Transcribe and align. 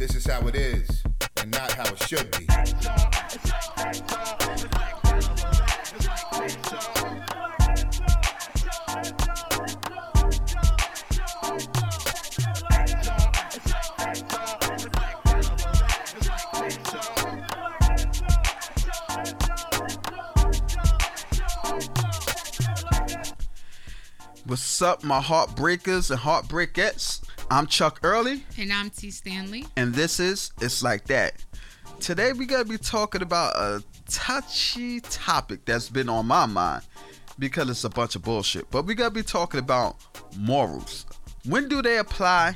This 0.00 0.14
is 0.14 0.26
how 0.26 0.48
it 0.48 0.54
is, 0.54 1.02
and 1.42 1.50
not 1.50 1.70
how 1.72 1.84
it 1.84 2.02
should 2.08 2.30
be. 2.30 2.46
What's 24.46 24.80
up, 24.80 25.04
my 25.04 25.20
heartbreakers 25.20 26.10
and 26.10 26.20
heartbreakettes? 26.20 27.09
I'm 27.50 27.66
Chuck 27.66 27.98
Early, 28.04 28.44
And 28.58 28.72
I'm 28.72 28.90
T. 28.90 29.10
Stanley. 29.10 29.66
and 29.76 29.92
this 29.92 30.20
is 30.20 30.52
It's 30.60 30.82
Like 30.82 31.04
That. 31.06 31.34
Today, 31.98 32.32
we 32.32 32.46
gotta 32.46 32.64
be 32.64 32.78
talking 32.78 33.22
about 33.22 33.56
a 33.56 33.82
touchy 34.08 35.00
topic 35.00 35.64
that's 35.64 35.88
been 35.88 36.08
on 36.08 36.26
my 36.26 36.46
mind 36.46 36.82
because 37.38 37.68
it's 37.68 37.84
a 37.84 37.90
bunch 37.90 38.14
of 38.14 38.22
bullshit. 38.22 38.70
But 38.70 38.86
we 38.86 38.94
gotta 38.94 39.10
be 39.10 39.22
talking 39.22 39.58
about 39.58 39.96
morals. 40.38 41.06
When 41.44 41.68
do 41.68 41.82
they 41.82 41.98
apply? 41.98 42.54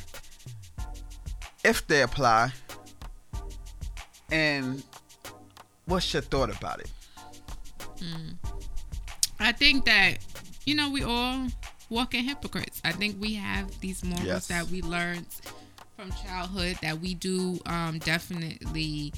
If 1.65 1.87
they 1.89 2.03
apply, 2.03 2.53
and 4.31 4.83
what's 5.87 6.13
your 6.13 6.23
thought 6.23 6.57
about 6.57 6.81
it? 6.81 6.91
Hmm. 8.01 8.33
I 9.41 9.51
think 9.53 9.85
that, 9.87 10.19
you 10.67 10.75
know, 10.75 10.89
we 10.91 11.03
all 11.03 11.47
walking 11.95 12.25
hypocrites. 12.25 12.83
I 12.85 12.93
think 12.93 13.21
we 13.21 13.35
have 13.35 13.81
these 13.81 14.05
morals 14.05 14.27
Yes. 14.27 14.47
that 14.49 14.67
we 14.69 14.83
learned 14.83 15.27
from 15.97 16.11
childhood 16.27 16.77
that 16.83 17.01
we 17.01 17.15
do 17.15 17.61
um, 17.67 17.99
definitely 18.01 19.13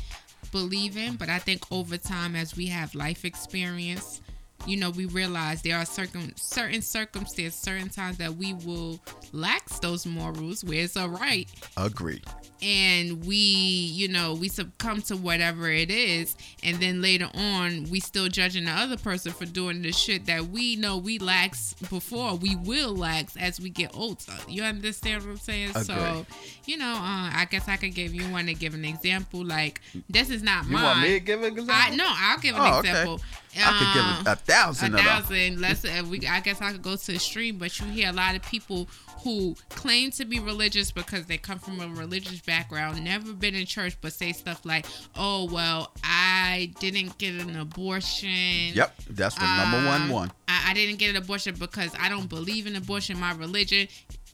believe 0.53 0.97
in. 0.97 1.17
But 1.17 1.29
I 1.31 1.39
think 1.39 1.63
over 1.73 1.97
time, 1.97 2.37
as 2.37 2.55
we 2.57 2.67
have 2.67 2.95
life 2.95 3.25
experience, 3.25 4.21
you 4.67 4.77
know, 4.77 4.91
we 4.91 5.07
realize 5.07 5.63
there 5.63 5.77
are 5.77 5.85
certain 5.85 6.35
certain 6.37 6.83
circumstances, 6.83 7.55
certain 7.61 7.89
times 7.89 8.17
that 8.19 8.35
we 8.37 8.55
will 8.55 9.01
lax 9.33 9.79
those 9.81 10.07
morals 10.07 10.65
where 10.65 10.83
it's 10.83 10.97
all 10.97 11.09
right. 11.09 11.49
Agree. 11.77 12.23
and 12.63 13.25
we 13.27 13.37
you 13.37 14.09
know 14.09 14.33
we 14.33 14.49
succumb 14.49 15.03
to 15.03 15.17
whatever 15.17 15.69
it 15.71 15.91
is. 15.91 16.37
And 16.63 16.79
then 16.79 17.03
later 17.03 17.29
on 17.35 17.85
we 17.91 18.01
still 18.01 18.29
judging 18.29 18.65
the 18.65 18.71
other 18.71 18.97
person 18.97 19.31
for 19.33 19.45
doing 19.45 19.83
the 19.83 19.93
shit 19.93 20.25
that 20.27 20.47
we 20.47 20.75
know 20.77 20.97
we 20.97 21.19
lax 21.19 21.75
before 21.91 22.35
we 22.37 22.57
will 22.57 22.97
lax 22.97 23.37
as 23.37 23.61
we 23.61 23.69
get 23.69 23.95
older. 23.95 24.33
You 24.49 24.63
understand 24.63 25.23
what 25.23 25.31
i'm 25.33 25.37
saying? 25.37 25.75
So 25.75 26.25
you 26.65 26.79
know 26.79 26.87
uh, 26.95 27.31
i 27.35 27.47
guess 27.51 27.69
i 27.69 27.77
could 27.77 27.95
give 27.95 28.15
you 28.15 28.25
one 28.33 28.47
to 28.47 28.55
give 28.55 28.73
an 28.75 28.85
example. 28.87 29.45
Like 29.45 29.81
this 30.09 30.31
is 30.31 30.43
not 30.43 30.65
You 30.65 30.73
mine 30.73 30.83
want 30.83 31.01
me 31.03 31.09
to 31.15 31.21
give 31.21 31.41
an 31.43 31.53
example? 31.53 31.75
I 31.77 31.95
no, 31.95 32.07
I'll 32.09 32.39
give 32.39 32.57
an 32.57 32.63
Oh, 32.65 32.79
okay. 32.79 33.17
I 33.65 33.79
could 33.79 33.95
give 34.25 34.33
a 34.33 34.37
thousand 34.37 34.95
a 34.95 34.99
thousand. 34.99 35.61
Let's 35.61 35.85
uh, 35.85 36.03
we. 36.09 36.27
I 36.27 36.41
guess 36.41 36.61
I 36.61 36.73
could 36.73 36.83
go 36.83 36.97
to 36.97 37.13
the 37.13 37.19
stream, 37.19 37.59
but 37.59 37.79
you 37.81 37.87
hear 37.87 38.11
a 38.11 38.13
lot 38.13 38.35
of 38.35 38.43
people 38.43 38.89
who 39.23 39.57
claim 39.71 40.11
to 40.13 40.25
be 40.25 40.39
religious 40.39 40.91
because 40.93 41.27
they 41.27 41.39
come 41.39 41.59
from 41.59 41.81
a 41.81 41.89
religious 41.89 42.41
background, 42.41 43.03
never 43.03 43.33
been 43.33 43.55
in 43.55 43.67
church, 43.67 43.97
but 44.01 44.13
say 44.13 44.33
stuff 44.33 44.65
like, 44.65 44.87
"Oh 45.17 45.49
well, 45.53 45.93
I 46.05 46.73
didn't 46.81 47.19
get 47.19 47.35
an 47.35 47.57
abortion." 47.57 48.29
Yep, 48.75 48.95
that's 49.11 49.35
the 49.37 49.57
number 49.57 49.87
one 49.89 50.03
Um, 50.03 50.09
one. 50.11 50.33
I, 50.49 50.71
I 50.71 50.75
didn't 50.75 50.97
get 50.97 51.11
an 51.11 51.17
abortion 51.17 51.55
because 51.59 51.91
I 51.99 52.09
don't 52.09 52.29
believe 52.29 52.67
in 52.67 52.77
abortion. 52.77 53.19
My 53.19 53.33
religion. 53.33 53.89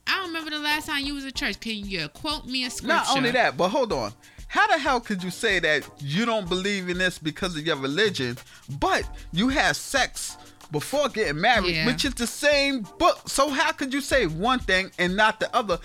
I 0.04 0.16
don't 0.16 0.26
remember 0.28 0.50
the 0.50 0.58
last 0.58 0.86
time 0.88 1.04
you 1.04 1.14
was 1.14 1.24
in 1.24 1.32
church. 1.32 1.60
Can 1.60 1.76
you 1.76 2.08
quote 2.08 2.44
me 2.46 2.64
a 2.64 2.70
scripture? 2.70 2.88
Not 2.88 3.16
only 3.16 3.30
that, 3.30 3.56
but 3.56 3.68
hold 3.68 3.92
on. 3.92 4.12
How 4.52 4.66
the 4.66 4.76
hell 4.76 5.00
could 5.00 5.22
you 5.22 5.30
say 5.30 5.60
that 5.60 5.88
you 5.98 6.26
don't 6.26 6.46
believe 6.46 6.90
in 6.90 6.98
this 6.98 7.18
because 7.18 7.56
of 7.56 7.66
your 7.66 7.76
religion, 7.76 8.36
but 8.78 9.02
you 9.32 9.48
had 9.48 9.76
sex 9.76 10.36
before 10.70 11.08
getting 11.08 11.40
married, 11.40 11.74
Yeah. 11.74 11.86
which 11.86 12.04
is 12.04 12.12
the 12.12 12.26
same 12.26 12.82
book? 12.98 13.26
So 13.30 13.48
how 13.48 13.72
could 13.72 13.94
you 13.94 14.02
say 14.02 14.26
one 14.26 14.58
thing 14.58 14.90
and 14.98 15.16
not 15.16 15.40
the 15.40 15.48
other? 15.56 15.78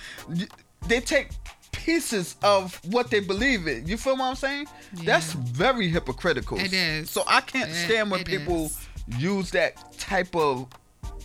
They 0.85 0.99
take 0.99 1.29
pieces 1.71 2.35
of 2.43 2.75
what 2.91 3.09
they 3.09 3.21
believe 3.21 3.67
in. 3.67 3.87
You 3.87 3.95
feel 3.95 4.17
what 4.17 4.25
I'm 4.25 4.35
saying? 4.35 4.67
That's 5.05 5.31
very 5.31 5.87
hypocritical. 5.87 6.59
It 6.59 6.73
is. 6.73 7.09
So 7.09 7.23
I 7.25 7.39
can't 7.39 7.69
It- 7.69 7.85
stand 7.85 8.11
when 8.11 8.25
people 8.25 8.65
is. 8.65 8.77
use 9.17 9.49
that 9.51 9.97
type 9.97 10.35
of 10.35 10.67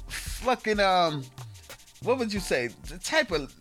fucking 0.06 0.78
um 0.78 1.24
what 2.02 2.18
would 2.18 2.32
you 2.32 2.38
say? 2.40 2.68
The 2.88 2.98
type 2.98 3.32
of 3.32 3.52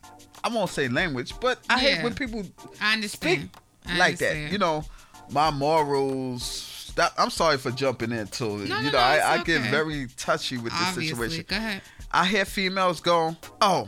I 0.44 0.50
won't 0.50 0.70
say 0.70 0.88
language, 0.88 1.34
but 1.40 1.60
I 1.70 1.80
hate 1.80 2.04
when 2.04 2.14
people 2.14 2.44
I 2.80 2.94
understand. 2.94 3.50
speak 3.50 3.61
I 3.92 3.98
like 3.98 4.18
that. 4.18 4.52
You 4.52 4.58
know, 4.58 4.84
my 5.32 5.52
morals. 5.52 6.94
I'm 7.18 7.30
sorry 7.30 7.58
for 7.58 7.72
jumping 7.72 8.12
into 8.12 8.46
it. 8.46 8.48
No, 8.48 8.56
you 8.58 8.68
no, 8.68 8.82
know, 8.82 8.92
no, 8.92 8.98
I, 8.98 9.16
it's 9.16 9.26
I 9.26 9.44
get 9.44 9.62
very 9.72 10.08
touchy 10.18 10.58
with 10.58 10.74
this 10.74 11.08
situation. 11.08 11.46
go 11.48 11.56
ahead. 11.56 11.82
I 12.12 12.26
hear 12.26 12.44
females 12.44 13.00
go, 13.00 13.36
"Oh, 13.62 13.88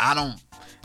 I 0.00 0.14
don't, 0.14 0.36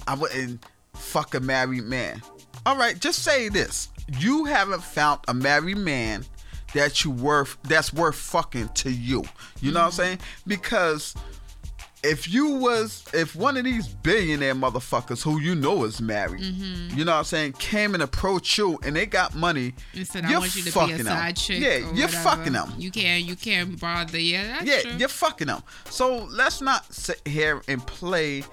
I 0.05 0.15
wouldn't 0.15 0.65
fuck 0.93 1.33
a 1.33 1.39
married 1.39 1.85
man." 1.85 2.21
All 2.65 2.77
right, 2.77 2.99
just 2.99 3.23
say 3.23 3.47
this: 3.47 3.89
you 4.19 4.45
haven't 4.45 4.83
found 4.83 5.21
a 5.27 5.33
married 5.33 5.77
man 5.77 6.25
that 6.73 7.03
you 7.03 7.11
worth 7.11 7.57
that's 7.63 7.93
worth 7.93 8.15
fucking 8.15 8.69
to 8.69 8.91
you. 8.91 9.23
You 9.61 9.71
know 9.71 9.79
what 9.79 9.85
I'm 9.85 9.91
mm-hmm. 9.91 10.01
saying? 10.01 10.19
Because 10.45 11.15
if 12.03 12.31
you 12.31 12.55
was 12.55 13.03
if 13.13 13.35
one 13.35 13.57
of 13.57 13.63
these 13.63 13.87
billionaire 13.87 14.53
motherfuckers 14.53 15.23
who 15.23 15.39
you 15.39 15.55
know 15.55 15.85
is 15.85 16.01
married, 16.01 16.41
mm-hmm. 16.41 16.97
you 16.97 17.05
know 17.05 17.13
what 17.13 17.19
I'm 17.19 17.23
saying, 17.23 17.53
came 17.53 17.93
and 17.93 18.03
approached 18.03 18.57
you 18.57 18.77
and 18.83 18.95
they 18.95 19.05
got 19.05 19.33
money, 19.35 19.73
And 19.95 20.05
said, 20.05 20.25
you're 20.25 20.37
I 20.37 20.39
want 20.39 20.55
you 20.55 20.63
to 20.63 20.85
be 20.85 20.91
a 20.91 21.03
side 21.03 21.37
chick. 21.37 21.59
Yeah, 21.59 21.77
you're 21.77 22.07
whatever. 22.07 22.17
fucking 22.17 22.53
them. 22.53 22.73
You 22.77 22.91
can't, 22.91 23.23
you 23.23 23.35
can't 23.35 23.79
bother. 23.79 24.19
Yeah, 24.19 24.47
that's 24.47 24.65
yeah, 24.65 24.81
true. 24.81 24.91
you're 24.97 25.09
fucking 25.09 25.47
them. 25.47 25.63
So 25.89 26.25
let's 26.25 26.61
not 26.61 26.93
sit 26.93 27.21
here 27.25 27.61
and 27.67 27.85
play 27.87 28.43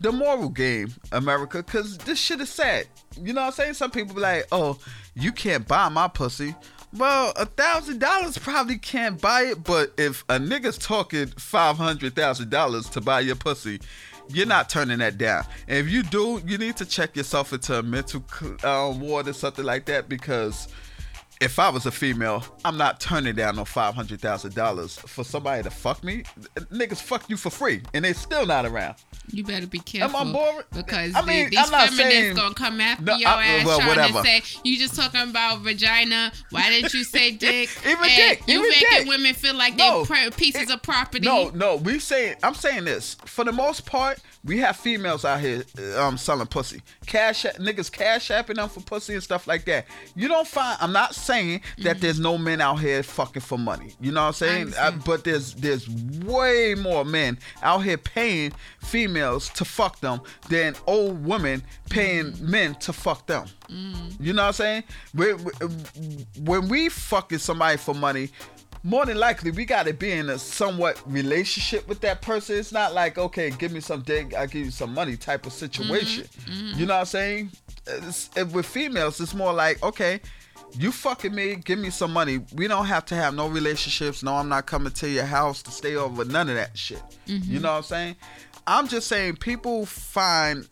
the 0.00 0.12
moral 0.12 0.48
game, 0.48 0.92
America, 1.12 1.58
because 1.58 1.96
this 1.98 2.18
shit 2.18 2.40
is 2.40 2.50
sad. 2.50 2.86
You 3.20 3.32
know 3.32 3.42
what 3.42 3.46
I'm 3.46 3.52
saying? 3.52 3.74
Some 3.74 3.90
people 3.90 4.14
be 4.14 4.20
like, 4.20 4.46
oh, 4.52 4.78
you 5.14 5.32
can't 5.32 5.66
buy 5.66 5.88
my 5.88 6.08
pussy. 6.08 6.54
Well, 6.98 7.34
a 7.36 7.44
thousand 7.44 7.98
dollars 7.98 8.38
probably 8.38 8.78
can't 8.78 9.20
buy 9.20 9.42
it, 9.42 9.62
but 9.62 9.92
if 9.98 10.24
a 10.30 10.38
nigga's 10.38 10.78
talking 10.78 11.26
five 11.26 11.76
hundred 11.76 12.14
thousand 12.16 12.48
dollars 12.48 12.88
to 12.90 13.02
buy 13.02 13.20
your 13.20 13.36
pussy, 13.36 13.80
you're 14.28 14.46
not 14.46 14.70
turning 14.70 14.98
that 14.98 15.18
down. 15.18 15.44
And 15.68 15.86
if 15.86 15.92
you 15.92 16.02
do, 16.02 16.40
you 16.46 16.56
need 16.56 16.76
to 16.78 16.86
check 16.86 17.14
yourself 17.14 17.52
into 17.52 17.78
a 17.78 17.82
mental 17.82 18.24
um, 18.64 19.00
ward 19.00 19.28
or 19.28 19.34
something 19.34 19.64
like 19.64 19.84
that 19.86 20.08
because 20.08 20.68
if 21.40 21.58
I 21.58 21.68
was 21.68 21.84
a 21.86 21.90
female, 21.90 22.42
I'm 22.64 22.76
not 22.78 22.98
turning 23.00 23.34
down 23.34 23.56
no 23.56 23.64
five 23.64 23.94
hundred 23.94 24.20
thousand 24.20 24.54
dollars 24.54 24.96
for 24.98 25.22
somebody 25.24 25.62
to 25.62 25.70
fuck 25.70 26.02
me. 26.02 26.22
Niggas 26.72 27.00
fuck 27.02 27.28
you 27.28 27.36
for 27.36 27.50
free, 27.50 27.82
and 27.94 28.04
they 28.04 28.12
still 28.14 28.46
not 28.46 28.64
around. 28.64 28.96
You 29.32 29.42
better 29.44 29.66
be 29.66 29.80
careful. 29.80 30.16
Am 30.20 30.28
I 30.28 30.32
boring? 30.32 30.66
Because 30.72 31.14
I 31.14 31.20
the- 31.22 31.48
these 31.50 31.58
I'm 31.58 31.66
feminists 31.88 31.96
saying- 31.98 32.36
gonna 32.36 32.54
come 32.54 32.80
after 32.80 33.04
No, 33.04 33.16
your 33.16 33.28
I- 33.28 33.46
ass 33.46 33.66
well, 33.66 33.78
trying 33.78 33.88
whatever. 33.90 34.22
to 34.22 34.24
say 34.24 34.42
you 34.64 34.78
just 34.78 34.94
talking 34.94 35.20
about 35.22 35.60
vagina. 35.60 36.32
Why 36.50 36.70
didn't 36.70 36.94
you 36.94 37.02
say 37.04 37.30
dick? 37.36 37.70
Even 37.84 38.04
And 38.04 38.16
dick, 38.16 38.42
You 38.46 38.58
even 38.60 38.70
making 38.70 38.88
dick. 38.98 39.08
women 39.08 39.34
feel 39.34 39.54
like 39.56 39.74
No, 39.76 40.04
they're 40.04 40.30
pieces 40.30 40.62
it- 40.62 40.70
of 40.70 40.80
property. 40.82 41.26
No, 41.26 41.50
no, 41.50 41.76
We 41.76 41.98
saying 41.98 42.36
I'm 42.42 42.54
saying 42.54 42.84
this. 42.84 43.16
For 43.26 43.44
the 43.44 43.52
most 43.52 43.84
part, 43.84 44.20
we 44.44 44.58
have 44.58 44.76
females 44.76 45.24
out 45.24 45.40
here 45.40 45.64
um 45.96 46.16
selling 46.16 46.46
pussy. 46.46 46.82
Cash 47.06 47.44
niggas 47.58 47.90
cash 47.90 48.28
apping 48.28 48.54
them 48.56 48.68
for 48.68 48.80
pussy 48.80 49.14
and 49.14 49.22
stuff 49.22 49.46
like 49.48 49.64
that. 49.64 49.86
You 50.14 50.28
don't 50.28 50.46
find 50.46 50.78
I'm 50.80 50.92
not 50.92 51.14
saying 51.26 51.60
that 51.78 51.96
mm-hmm. 51.96 52.00
there's 52.00 52.20
no 52.20 52.38
men 52.38 52.60
out 52.60 52.80
here 52.80 53.02
fucking 53.02 53.42
for 53.42 53.58
money. 53.58 53.94
You 54.00 54.12
know 54.12 54.22
what 54.22 54.28
I'm 54.28 54.32
saying? 54.34 54.62
understand. 54.62 55.00
Uh, 55.00 55.02
but 55.04 55.24
there's 55.24 55.54
there's 55.54 55.88
way 55.88 56.74
more 56.74 57.04
men 57.04 57.38
out 57.62 57.82
here 57.84 57.98
paying 57.98 58.52
females 58.80 59.48
to 59.50 59.64
fuck 59.64 60.00
them 60.00 60.20
than 60.48 60.74
old 60.86 61.24
women 61.24 61.62
paying 61.90 62.26
mm-hmm. 62.26 62.50
men 62.50 62.74
to 62.76 62.92
fuck 62.92 63.26
them. 63.26 63.46
Mm-hmm. 63.68 64.22
You 64.22 64.32
know 64.32 64.42
what 64.42 64.48
I'm 64.48 64.52
saying? 64.54 64.84
We, 65.14 65.34
we- 65.34 65.52
when 66.40 66.68
we 66.68 66.88
fucking 66.88 67.38
somebody 67.38 67.76
for 67.76 67.94
money, 67.94 68.30
more 68.82 69.04
than 69.04 69.18
likely 69.18 69.50
we 69.50 69.64
got 69.64 69.86
to 69.86 69.92
be 69.92 70.12
in 70.12 70.30
a 70.30 70.38
somewhat 70.38 71.00
relationship 71.06 71.88
with 71.88 72.00
that 72.02 72.22
person. 72.22 72.56
It's 72.56 72.72
not 72.72 72.94
like 72.94 73.18
okay, 73.18 73.50
give 73.50 73.72
me 73.72 73.80
some 73.80 74.02
dick, 74.02 74.34
I 74.34 74.46
give 74.46 74.64
you 74.64 74.70
some 74.70 74.94
money 74.94 75.16
type 75.16 75.46
of 75.46 75.52
situation. 75.52 76.26
You 76.46 76.86
know 76.86 76.94
what 76.94 77.00
I'm 77.00 77.06
saying? 77.06 77.50
It's, 77.86 78.30
it- 78.36 78.48
with 78.48 78.66
females, 78.66 79.20
it's 79.20 79.34
more 79.34 79.52
like 79.52 79.82
okay. 79.82 80.20
You 80.78 80.92
fucking 80.92 81.34
me, 81.34 81.56
give 81.56 81.78
me 81.78 81.90
some 81.90 82.12
money. 82.12 82.40
We 82.54 82.68
don't 82.68 82.86
have 82.86 83.04
to 83.06 83.14
have 83.14 83.34
no 83.34 83.48
relationships. 83.48 84.22
No, 84.22 84.34
I'm 84.34 84.48
not 84.48 84.66
coming 84.66 84.92
to 84.92 85.08
your 85.08 85.24
house 85.24 85.62
to 85.62 85.70
stay 85.70 85.96
over. 85.96 86.24
None 86.24 86.48
of 86.48 86.56
that 86.56 86.76
shit. 86.76 87.02
You 87.24 87.38
mm-hmm. 87.38 87.62
know 87.62 87.72
what 87.72 87.78
I'm 87.78 87.82
saying? 87.84 88.16
I'm 88.66 88.88
just 88.88 89.06
saying 89.08 89.36
people 89.36 89.86
find 89.86 90.68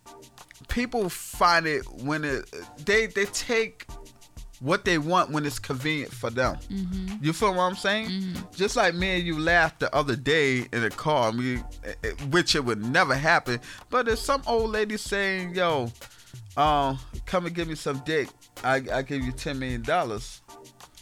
people 0.67 1.09
find 1.09 1.65
it 1.65 1.87
when 2.03 2.23
it 2.23 2.53
they 2.85 3.07
they 3.07 3.25
take 3.25 3.87
what 4.59 4.85
they 4.85 4.97
want 4.97 5.31
when 5.31 5.45
it's 5.45 5.59
convenient 5.59 6.11
for 6.11 6.29
them. 6.29 6.57
Mm-hmm. 6.69 7.23
You 7.23 7.33
feel 7.33 7.53
what 7.53 7.63
I'm 7.63 7.75
saying? 7.75 8.07
Mm-hmm. 8.07 8.41
Just 8.55 8.75
like 8.75 8.95
me 8.95 9.17
and 9.17 9.23
you 9.25 9.37
laughed 9.37 9.79
the 9.79 9.93
other 9.93 10.15
day 10.15 10.67
in 10.71 10.83
a 10.83 10.89
car, 10.89 11.31
we, 11.31 11.57
eh, 11.57 11.93
eh, 12.03 12.11
which 12.31 12.55
it 12.55 12.63
would 12.63 12.83
never 12.83 13.15
happen. 13.15 13.59
But 13.89 14.05
there's 14.05 14.21
some 14.21 14.41
old 14.47 14.71
lady 14.71 14.97
saying, 14.97 15.55
"Yo, 15.55 15.91
um, 16.57 16.99
come 17.25 17.45
and 17.45 17.55
give 17.55 17.67
me 17.67 17.75
some 17.75 17.99
dick, 18.05 18.29
I 18.63 18.81
I 18.93 19.01
give 19.01 19.23
you 19.23 19.31
ten 19.31 19.59
million 19.59 19.81
dollars. 19.81 20.41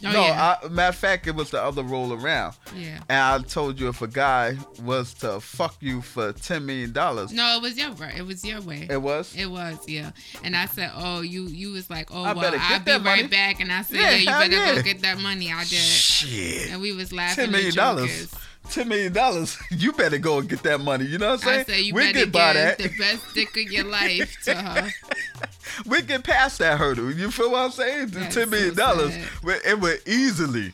Oh, 0.06 0.10
no, 0.12 0.20
yeah. 0.26 0.56
I, 0.62 0.68
matter 0.68 0.88
of 0.90 0.96
fact, 0.96 1.26
it 1.28 1.34
was 1.34 1.50
the 1.50 1.62
other 1.62 1.82
roll 1.82 2.12
around. 2.12 2.56
yeah. 2.76 2.98
And 3.08 3.18
I 3.20 3.38
told 3.46 3.80
you 3.80 3.88
if 3.88 4.02
a 4.02 4.08
guy 4.08 4.56
was 4.82 5.14
to 5.14 5.40
fuck 5.40 5.76
you 5.80 6.02
for 6.02 6.32
ten 6.32 6.66
million 6.66 6.92
dollars, 6.92 7.32
No, 7.32 7.56
it 7.56 7.62
was 7.62 7.78
your 7.78 7.92
way. 7.92 8.12
It 8.16 8.26
was 8.26 8.44
your 8.44 8.60
way. 8.60 8.86
it 8.90 9.00
was. 9.00 9.34
It 9.36 9.46
was, 9.46 9.78
yeah. 9.88 10.10
And 10.42 10.56
I 10.56 10.66
said, 10.66 10.90
"Oh, 10.94 11.20
you 11.22 11.44
you 11.46 11.72
was 11.72 11.88
like, 11.88 12.10
oh 12.12 12.22
I 12.24 12.32
well, 12.32 12.42
better 12.42 12.58
I'll 12.60 12.78
get 12.80 12.84
be 12.84 12.92
right 12.92 13.02
money." 13.04 13.28
back." 13.28 13.60
And 13.60 13.72
I 13.72 13.82
said, 13.82 13.96
Yeah, 13.96 14.10
"Yeah, 14.10 14.16
you 14.16 14.26
better 14.50 14.56
yeah. 14.66 14.74
go 14.74 14.82
get 14.82 15.00
that 15.02 15.18
money." 15.20 15.50
I 15.50 15.60
did, 15.60 15.70
Shit. 15.78 16.70
and 16.72 16.82
we 16.82 16.92
was 16.92 17.12
laughing. 17.12 17.44
Ten 17.44 17.52
million 17.52 17.74
dollars. 17.74 18.34
Ten 18.70 18.88
million 18.88 19.12
dollars. 19.12 19.56
You 19.70 19.92
better 19.92 20.18
go 20.18 20.38
and 20.38 20.48
get 20.48 20.62
that 20.62 20.80
money. 20.80 21.04
You 21.04 21.18
know 21.18 21.30
what 21.32 21.44
I'm 21.44 21.48
saying? 21.48 21.60
I 21.60 21.64
said, 21.64 21.80
"You 21.80 21.94
we 21.94 22.00
better 22.02 22.18
get 22.20 22.32
by 22.32 22.52
that. 22.54 22.78
the 22.78 22.88
best 22.98 23.34
dick 23.34 23.50
of 23.50 23.72
your 23.72 23.84
life 23.84 24.36
to 24.44 24.54
her." 24.54 24.90
we 25.86 26.02
get 26.02 26.24
past 26.24 26.58
that 26.58 26.78
hurdle. 26.78 27.12
You 27.12 27.30
feel 27.30 27.50
what 27.52 27.64
I'm 27.64 27.70
saying? 27.70 28.08
The 28.08 28.26
ten 28.26 28.50
million 28.50 28.74
so 28.74 28.82
dollars, 28.82 29.14
sad. 29.14 29.60
it 29.64 29.80
would 29.80 30.00
easily 30.06 30.72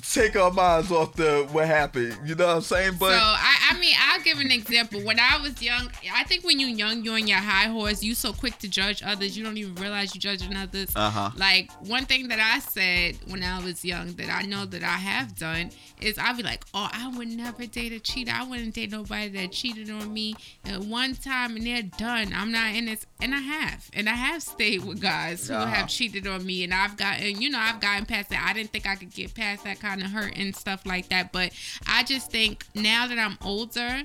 take 0.00 0.36
our 0.36 0.50
minds 0.50 0.90
off 0.90 1.14
the 1.14 1.46
what 1.52 1.66
happened. 1.66 2.16
You 2.24 2.34
know 2.34 2.46
what 2.46 2.56
I'm 2.56 2.62
saying? 2.62 2.92
But 2.98 3.12
so 3.12 3.18
I, 3.22 3.70
I 3.72 3.78
mean, 3.78 3.94
I'll 3.98 4.20
give 4.22 4.38
an 4.38 4.50
example. 4.50 5.00
When 5.02 5.18
I 5.20 5.38
was 5.40 5.60
young, 5.62 5.90
I 6.12 6.24
think 6.24 6.44
when 6.44 6.58
you're 6.58 6.68
young, 6.70 7.02
you're 7.04 7.14
on 7.14 7.26
your 7.26 7.38
high 7.38 7.68
horse. 7.68 8.02
You 8.02 8.14
so 8.14 8.32
quick 8.32 8.58
to 8.58 8.68
judge 8.68 9.02
others, 9.04 9.36
you 9.36 9.44
don't 9.44 9.56
even 9.56 9.74
realize 9.76 10.14
you're 10.14 10.20
judging 10.20 10.56
others. 10.56 10.90
Uh-huh. 10.94 11.30
Like 11.36 11.70
one 11.86 12.04
thing 12.06 12.28
that 12.28 12.38
I 12.40 12.58
said 12.60 13.16
when 13.28 13.42
I 13.42 13.62
was 13.64 13.84
young 13.84 14.12
that 14.14 14.30
I 14.30 14.42
know 14.42 14.64
that 14.66 14.82
I 14.82 14.86
have 14.96 15.36
done 15.36 15.70
is 16.00 16.18
I'd 16.18 16.36
be 16.36 16.42
like, 16.42 16.64
oh, 16.74 16.88
I 16.92 17.08
would 17.16 17.28
never 17.28 17.66
date 17.66 17.92
a 17.92 18.00
cheater. 18.00 18.32
I 18.34 18.44
wouldn't 18.44 18.74
date 18.74 18.90
nobody 18.90 19.28
that 19.28 19.52
cheated 19.52 19.90
on 19.90 20.12
me 20.12 20.34
at 20.64 20.80
one 20.80 21.14
time 21.14 21.56
and 21.56 21.66
they're 21.66 21.82
done. 21.82 22.32
I'm 22.34 22.50
not 22.52 22.74
in 22.74 22.86
this, 22.86 23.06
and 23.20 23.34
I 23.34 23.38
have, 23.38 23.88
and 23.92 24.08
I 24.08 24.14
have 24.14 24.42
stayed 24.42 24.84
with 24.84 25.00
guys 25.00 25.48
who 25.48 25.54
Uh-huh. 25.54 25.66
have 25.66 25.88
cheated 25.88 26.26
on 26.26 26.44
me, 26.44 26.64
and 26.64 26.72
I've 26.74 26.96
gotten, 26.96 27.40
you 27.40 27.50
know, 27.50 27.58
I've 27.58 27.80
gotten 27.80 28.06
past 28.06 28.30
that. 28.30 28.44
I 28.48 28.52
didn't 28.52 28.70
think 28.72 28.86
I 28.86 28.96
could 28.96 29.12
get 29.12 29.34
past 29.34 29.64
that 29.64 29.80
kind 29.82 30.02
of 30.02 30.10
hurt 30.10 30.32
and 30.36 30.54
stuff 30.56 30.86
like 30.86 31.08
that, 31.10 31.32
but 31.32 31.52
I 31.86 32.04
just 32.04 32.30
think 32.30 32.64
now 32.74 33.06
that 33.08 33.18
I'm 33.18 33.36
older, 33.42 34.02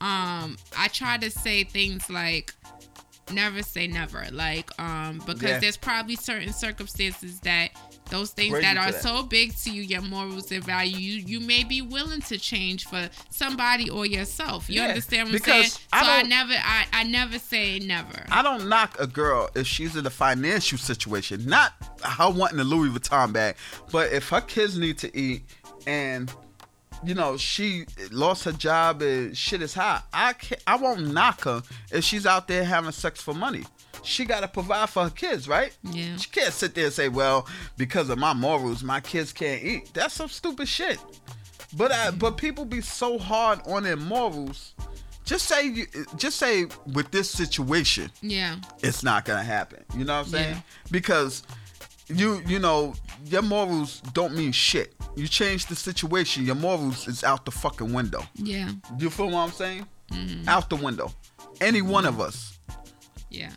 um, 0.00 0.56
I 0.76 0.88
try 0.92 1.16
to 1.18 1.30
say 1.30 1.64
things 1.64 2.10
like 2.10 2.52
never 3.32 3.62
say 3.62 3.86
never 3.86 4.26
like 4.32 4.68
um 4.80 5.22
because 5.24 5.42
Yeah. 5.42 5.58
there's 5.60 5.76
probably 5.76 6.16
certain 6.16 6.52
circumstances 6.52 7.38
that 7.40 7.68
those 8.12 8.30
things 8.30 8.52
that 8.60 8.76
are 8.76 8.92
that. 8.92 9.02
so 9.02 9.22
big 9.22 9.54
to 9.56 9.70
you 9.70 9.82
your 9.82 10.02
morals 10.02 10.50
and 10.52 10.62
value 10.64 10.96
you 10.96 11.20
you 11.26 11.40
may 11.40 11.64
be 11.64 11.80
willing 11.82 12.20
to 12.20 12.38
change 12.38 12.86
for 12.86 13.08
somebody 13.30 13.90
or 13.90 14.06
yourself 14.06 14.68
you 14.70 14.80
Yeah, 14.80 14.88
understand 14.88 15.28
what 15.28 15.34
i'm 15.34 15.40
saying 15.42 15.64
so 15.70 15.78
I 15.92 16.20
I, 16.20 16.22
never 16.22 16.52
I, 16.54 16.84
I 16.92 17.02
never 17.04 17.38
say 17.38 17.78
never 17.78 18.24
I 18.30 18.42
don't 18.42 18.68
knock 18.68 18.96
a 19.00 19.06
girl 19.06 19.48
if 19.54 19.66
she's 19.66 19.96
in 19.96 20.06
a 20.06 20.10
financial 20.10 20.78
situation, 20.78 21.46
not 21.46 21.72
her 22.04 22.30
wanting 22.30 22.60
a 22.60 22.64
Louis 22.64 22.90
Vuitton 22.90 23.32
bag, 23.32 23.56
but 23.90 24.12
if 24.12 24.28
her 24.28 24.40
kids 24.40 24.78
need 24.78 24.98
to 24.98 25.16
eat 25.16 25.42
and 25.86 26.32
you 27.04 27.14
know 27.14 27.36
she 27.36 27.86
lost 28.10 28.44
her 28.44 28.52
job 28.52 29.02
and 29.02 29.36
shit 29.36 29.62
is 29.62 29.74
hot, 29.74 30.04
I 30.12 30.34
can't, 30.34 30.62
I 30.66 30.76
won't 30.76 31.12
knock 31.12 31.44
her 31.44 31.62
if 31.90 32.04
she's 32.04 32.26
out 32.26 32.46
there 32.48 32.64
having 32.64 32.92
sex 32.92 33.20
for 33.20 33.34
money. 33.34 33.64
She 34.02 34.24
got 34.24 34.40
to 34.40 34.48
provide 34.48 34.90
for 34.90 35.04
her 35.04 35.10
kids, 35.10 35.48
right? 35.48 35.76
Yeah. 35.82 36.16
She 36.16 36.28
can't 36.28 36.52
sit 36.52 36.74
there 36.74 36.86
and 36.86 36.92
say, 36.92 37.08
"Well, 37.08 37.46
because 37.76 38.08
of 38.10 38.18
my 38.18 38.32
morals, 38.34 38.82
my 38.82 39.00
kids 39.00 39.32
can't 39.32 39.62
eat." 39.62 39.90
That's 39.94 40.14
some 40.14 40.28
stupid 40.28 40.68
shit. 40.68 40.98
But 41.76 41.92
I, 41.92 42.10
but 42.10 42.36
people 42.36 42.64
be 42.64 42.80
so 42.80 43.18
hard 43.18 43.60
on 43.66 43.84
their 43.84 43.96
morals. 43.96 44.74
Just 45.24 45.46
say 45.46 45.66
you, 45.68 45.86
just 46.16 46.36
say 46.36 46.66
with 46.92 47.10
this 47.12 47.30
situation, 47.30 48.10
yeah 48.20 48.56
it's 48.82 49.02
not 49.04 49.24
gonna 49.24 49.42
happen. 49.44 49.84
You 49.96 50.04
know 50.04 50.18
what 50.18 50.26
I'm 50.26 50.32
saying? 50.32 50.54
Yeah. 50.56 50.60
Because 50.90 51.44
you 52.08 52.42
you 52.46 52.58
know 52.58 52.94
your 53.26 53.42
morals 53.42 54.00
don't 54.12 54.34
mean 54.34 54.50
shit. 54.52 54.94
You 55.16 55.28
change 55.28 55.66
the 55.66 55.76
situation, 55.76 56.44
your 56.44 56.56
morals 56.56 57.06
is 57.06 57.22
out 57.22 57.44
the 57.44 57.52
fucking 57.52 57.92
window. 57.92 58.24
yeah 58.34 58.70
You 58.98 59.08
feel 59.10 59.26
what 59.30 59.38
I'm 59.46 59.52
saying? 59.52 59.86
Mm-hmm. 60.10 60.48
Out 60.48 60.68
the 60.68 60.76
window. 60.76 61.12
Any 61.60 61.82
one 61.82 62.04
of 62.04 62.20
us. 62.20 62.58
yeah 63.30 63.50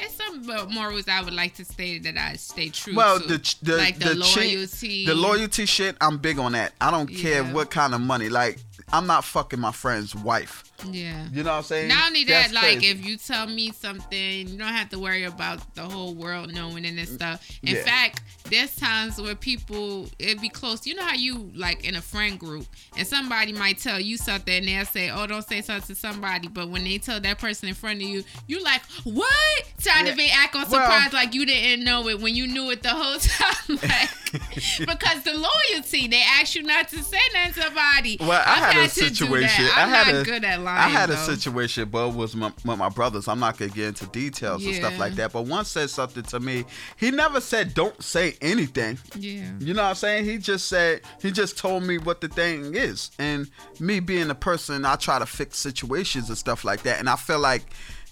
it's 0.00 0.14
some 0.16 0.72
morals 0.72 1.06
I 1.08 1.22
would 1.22 1.32
like 1.34 1.54
to 1.56 1.64
stay 1.64 1.98
that 1.98 2.16
I 2.16 2.36
stay 2.36 2.68
true 2.70 2.94
Well, 2.94 3.20
to. 3.20 3.26
the 3.26 3.54
the 3.62 3.76
like 3.76 3.98
the, 3.98 4.10
the 4.10 4.14
loyalty 4.14 5.06
The 5.06 5.14
loyalty 5.14 5.66
shit, 5.66 5.96
I'm 6.00 6.18
big 6.18 6.38
on 6.38 6.52
that. 6.52 6.72
I 6.80 6.90
don't 6.90 7.06
care 7.06 7.42
Yeah. 7.42 7.52
what 7.52 7.70
kind 7.70 7.94
of 7.94 8.00
money. 8.00 8.28
Like 8.28 8.58
I'm 8.92 9.06
not 9.06 9.24
fucking 9.24 9.60
my 9.60 9.72
friend's 9.72 10.14
wife. 10.14 10.64
Yeah 10.90 11.26
You 11.32 11.42
know 11.42 11.50
what 11.50 11.56
I'm 11.58 11.62
saying? 11.64 11.88
Not 11.88 12.06
only 12.08 12.24
that, 12.24 12.50
That's 12.50 12.52
like 12.54 12.78
crazy. 12.78 12.86
if 12.88 13.04
you 13.06 13.16
tell 13.16 13.46
me 13.46 13.72
something, 13.72 14.48
you 14.48 14.58
don't 14.58 14.68
have 14.68 14.88
to 14.90 14.98
worry 14.98 15.24
about 15.24 15.74
the 15.74 15.82
whole 15.82 16.14
world 16.14 16.52
knowing 16.54 16.84
and 16.86 16.96
this 16.98 17.10
mm, 17.10 17.14
stuff. 17.14 17.48
In 17.62 17.74
Yeah. 17.76 17.82
fact, 17.84 18.22
there's 18.50 18.74
times 18.76 19.20
where 19.20 19.34
people 19.34 20.08
it'd 20.18 20.40
be 20.40 20.48
close. 20.48 20.86
You 20.86 20.94
know 20.94 21.04
how 21.04 21.14
you 21.14 21.50
like 21.54 21.84
in 21.84 21.94
a 21.96 22.00
friend 22.02 22.38
group 22.38 22.66
and 22.96 23.06
somebody 23.06 23.52
might 23.52 23.78
tell 23.78 24.00
you 24.00 24.16
something 24.16 24.54
and 24.54 24.66
they'll 24.68 24.84
say, 24.86 25.10
Oh, 25.10 25.26
don't 25.26 25.46
say 25.46 25.60
something 25.62 25.94
to 25.94 26.00
somebody, 26.00 26.48
but 26.48 26.68
when 26.68 26.84
they 26.84 26.98
tell 26.98 27.20
that 27.20 27.38
person 27.38 27.68
in 27.68 27.74
front 27.74 28.02
of 28.02 28.08
you, 28.08 28.24
you 28.46 28.62
like, 28.62 28.82
What? 29.04 29.64
Trying 29.80 30.06
Yeah. 30.06 30.10
to 30.12 30.16
be 30.16 30.30
act 30.30 30.54
on 30.54 30.62
Well- 30.62 30.70
surprise 30.70 31.12
like 31.12 31.34
you 31.34 31.44
didn't 31.46 31.84
know 31.84 32.08
it 32.08 32.20
when 32.20 32.34
you 32.34 32.46
knew 32.46 32.70
it 32.70 32.82
the 32.82 32.88
whole 32.90 33.18
time. 33.18 33.78
like 33.82 34.10
because 34.78 35.22
the 35.24 35.32
loyalty, 35.34 36.06
they 36.08 36.22
ask 36.22 36.54
you 36.54 36.62
not 36.62 36.88
to 36.88 37.02
say 37.02 37.18
that 37.32 37.52
to 37.54 37.62
somebody. 37.62 38.16
Well, 38.20 38.30
I 38.46 38.52
I've 38.52 38.58
had 38.58 38.70
a 38.70 38.74
do 38.74 38.80
that. 38.82 38.90
situation. 39.16 39.66
I'm 39.74 39.88
I 39.88 39.92
had 39.96 40.14
a, 40.14 40.22
good 40.24 40.44
at 40.44 40.60
lying. 40.60 40.69
I 40.70 40.88
had 40.88 41.10
a 41.10 41.14
though. 41.14 41.34
situation, 41.34 41.88
but 41.88 42.08
it 42.08 42.14
was 42.14 42.34
my, 42.36 42.52
with 42.64 42.78
my 42.78 42.88
brothers. 42.88 43.28
I'm 43.28 43.40
not 43.40 43.58
gonna 43.58 43.70
get 43.70 43.88
into 43.88 44.06
details 44.06 44.64
and 44.64 44.74
stuff 44.74 44.98
like 44.98 45.14
that. 45.14 45.32
But 45.32 45.46
one 45.46 45.64
said 45.64 45.90
something 45.90 46.22
to 46.24 46.40
me. 46.40 46.64
He 46.96 47.10
never 47.10 47.40
said 47.40 47.74
don't 47.74 48.00
say 48.02 48.36
anything. 48.40 48.98
Yeah. 49.14 49.52
You 49.58 49.74
know 49.74 49.82
what 49.82 49.90
I'm 49.90 49.94
saying? 49.94 50.24
He 50.24 50.38
just 50.38 50.68
said 50.68 51.02
he 51.20 51.30
just 51.30 51.58
told 51.58 51.82
me 51.82 51.98
what 51.98 52.20
the 52.20 52.28
thing 52.28 52.74
is. 52.74 53.10
And 53.18 53.50
me 53.78 54.00
being 54.00 54.30
a 54.30 54.34
person, 54.34 54.84
I 54.84 54.96
try 54.96 55.18
to 55.18 55.26
fix 55.26 55.58
situations 55.58 56.28
and 56.28 56.38
stuff 56.38 56.64
like 56.64 56.82
that. 56.82 56.98
And 56.98 57.08
I 57.08 57.16
feel 57.16 57.38
like, 57.38 57.62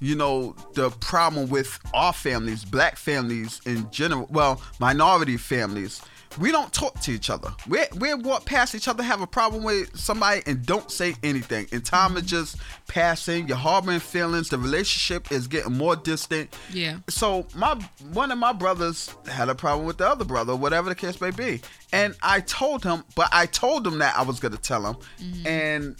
you 0.00 0.14
know, 0.14 0.54
the 0.74 0.90
problem 0.90 1.48
with 1.48 1.78
our 1.94 2.12
families, 2.12 2.64
black 2.64 2.96
families 2.96 3.60
in 3.66 3.90
general, 3.90 4.28
well, 4.30 4.62
minority 4.78 5.36
families, 5.36 6.02
we 6.40 6.52
don't 6.52 6.72
talk 6.72 6.98
to 7.00 7.10
each 7.12 7.30
other. 7.30 7.52
We 7.68 7.80
we 7.98 8.14
walk 8.14 8.44
past 8.44 8.74
each 8.74 8.86
other, 8.88 9.02
have 9.02 9.20
a 9.20 9.26
problem 9.26 9.62
with 9.64 9.96
somebody, 9.98 10.42
and 10.46 10.64
don't 10.64 10.90
say 10.90 11.14
anything. 11.22 11.66
And 11.72 11.84
time 11.84 12.16
is 12.16 12.24
just 12.24 12.56
passing. 12.86 13.48
You're 13.48 13.56
harboring 13.56 14.00
feelings. 14.00 14.48
The 14.48 14.58
relationship 14.58 15.32
is 15.32 15.46
getting 15.46 15.76
more 15.76 15.96
distant 15.96 16.54
Yeah. 16.72 16.98
so 17.08 17.46
my 17.54 17.74
one 18.12 18.30
of 18.30 18.38
my 18.38 18.52
brothers 18.52 19.10
had 19.26 19.48
a 19.48 19.54
problem 19.54 19.86
with 19.86 19.98
the 19.98 20.08
other 20.08 20.24
brother, 20.24 20.54
whatever 20.54 20.88
the 20.88 20.94
case 20.94 21.20
may 21.20 21.30
be, 21.30 21.60
and 21.92 22.14
I 22.22 22.40
told 22.40 22.84
him, 22.84 23.04
but 23.14 23.28
I 23.32 23.46
told 23.46 23.86
him 23.86 23.98
that 23.98 24.16
I 24.16 24.22
was 24.22 24.38
gonna 24.40 24.56
tell 24.58 24.86
him, 24.86 24.96
Mm-hmm. 25.20 25.46
and 25.46 25.96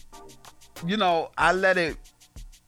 you 0.86 0.96
know 0.96 1.30
I 1.36 1.52
let 1.52 1.76
it 1.78 1.96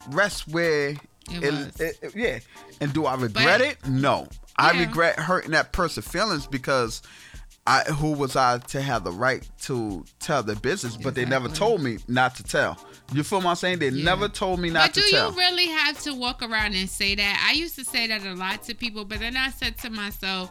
rest 0.09 0.49
where 0.49 0.97
It 1.31 1.45
it, 1.81 1.99
it- 2.03 2.12
yeah. 2.17 2.39
And 2.81 2.93
do 2.93 3.07
I 3.07 3.15
regret 3.15 3.61
But- 3.61 3.61
it? 3.61 3.87
No, 3.87 4.27
I 4.57 4.79
regret 4.81 5.19
hurting 5.21 5.53
that 5.53 5.73
person's 5.73 6.07
feelings 6.09 6.47
because. 6.47 7.03
I, 7.71 7.85
who 7.85 8.12
was 8.12 8.35
I 8.35 8.59
to 8.59 8.83
have 8.83 9.05
the 9.05 9.12
right 9.12 9.49
to 9.62 10.05
tell 10.19 10.43
their 10.43 10.57
business, 10.57 10.97
but 10.97 11.15
they 11.15 11.25
never 11.25 11.49
told 11.49 11.81
me 11.83 11.99
not 12.09 12.35
to 12.37 12.43
tell. 12.43 12.77
You 13.12 13.23
feel 13.23 13.39
what 13.39 13.47
I'm 13.47 13.55
saying? 13.57 13.79
They 13.79 13.91
Yeah. 13.91 14.05
never 14.05 14.29
told 14.29 14.59
me 14.59 14.71
not 14.71 14.89
But 14.89 14.95
to 14.95 15.09
tell. 15.11 15.31
But 15.31 15.37
do 15.37 15.41
you 15.41 15.47
really 15.49 15.69
have 15.69 16.00
to 16.03 16.15
walk 16.15 16.43
around 16.43 16.75
and 16.75 16.91
say 16.91 17.15
that? 17.15 17.47
I 17.49 17.53
used 17.53 17.77
to 17.77 17.85
say 17.85 18.09
that 18.09 18.25
a 18.25 18.35
lot 18.35 18.65
to 18.65 18.75
people, 18.75 19.05
but 19.05 19.21
then 19.21 19.37
I 19.37 19.50
said 19.50 19.79
to 19.79 19.91
myself, 19.91 20.50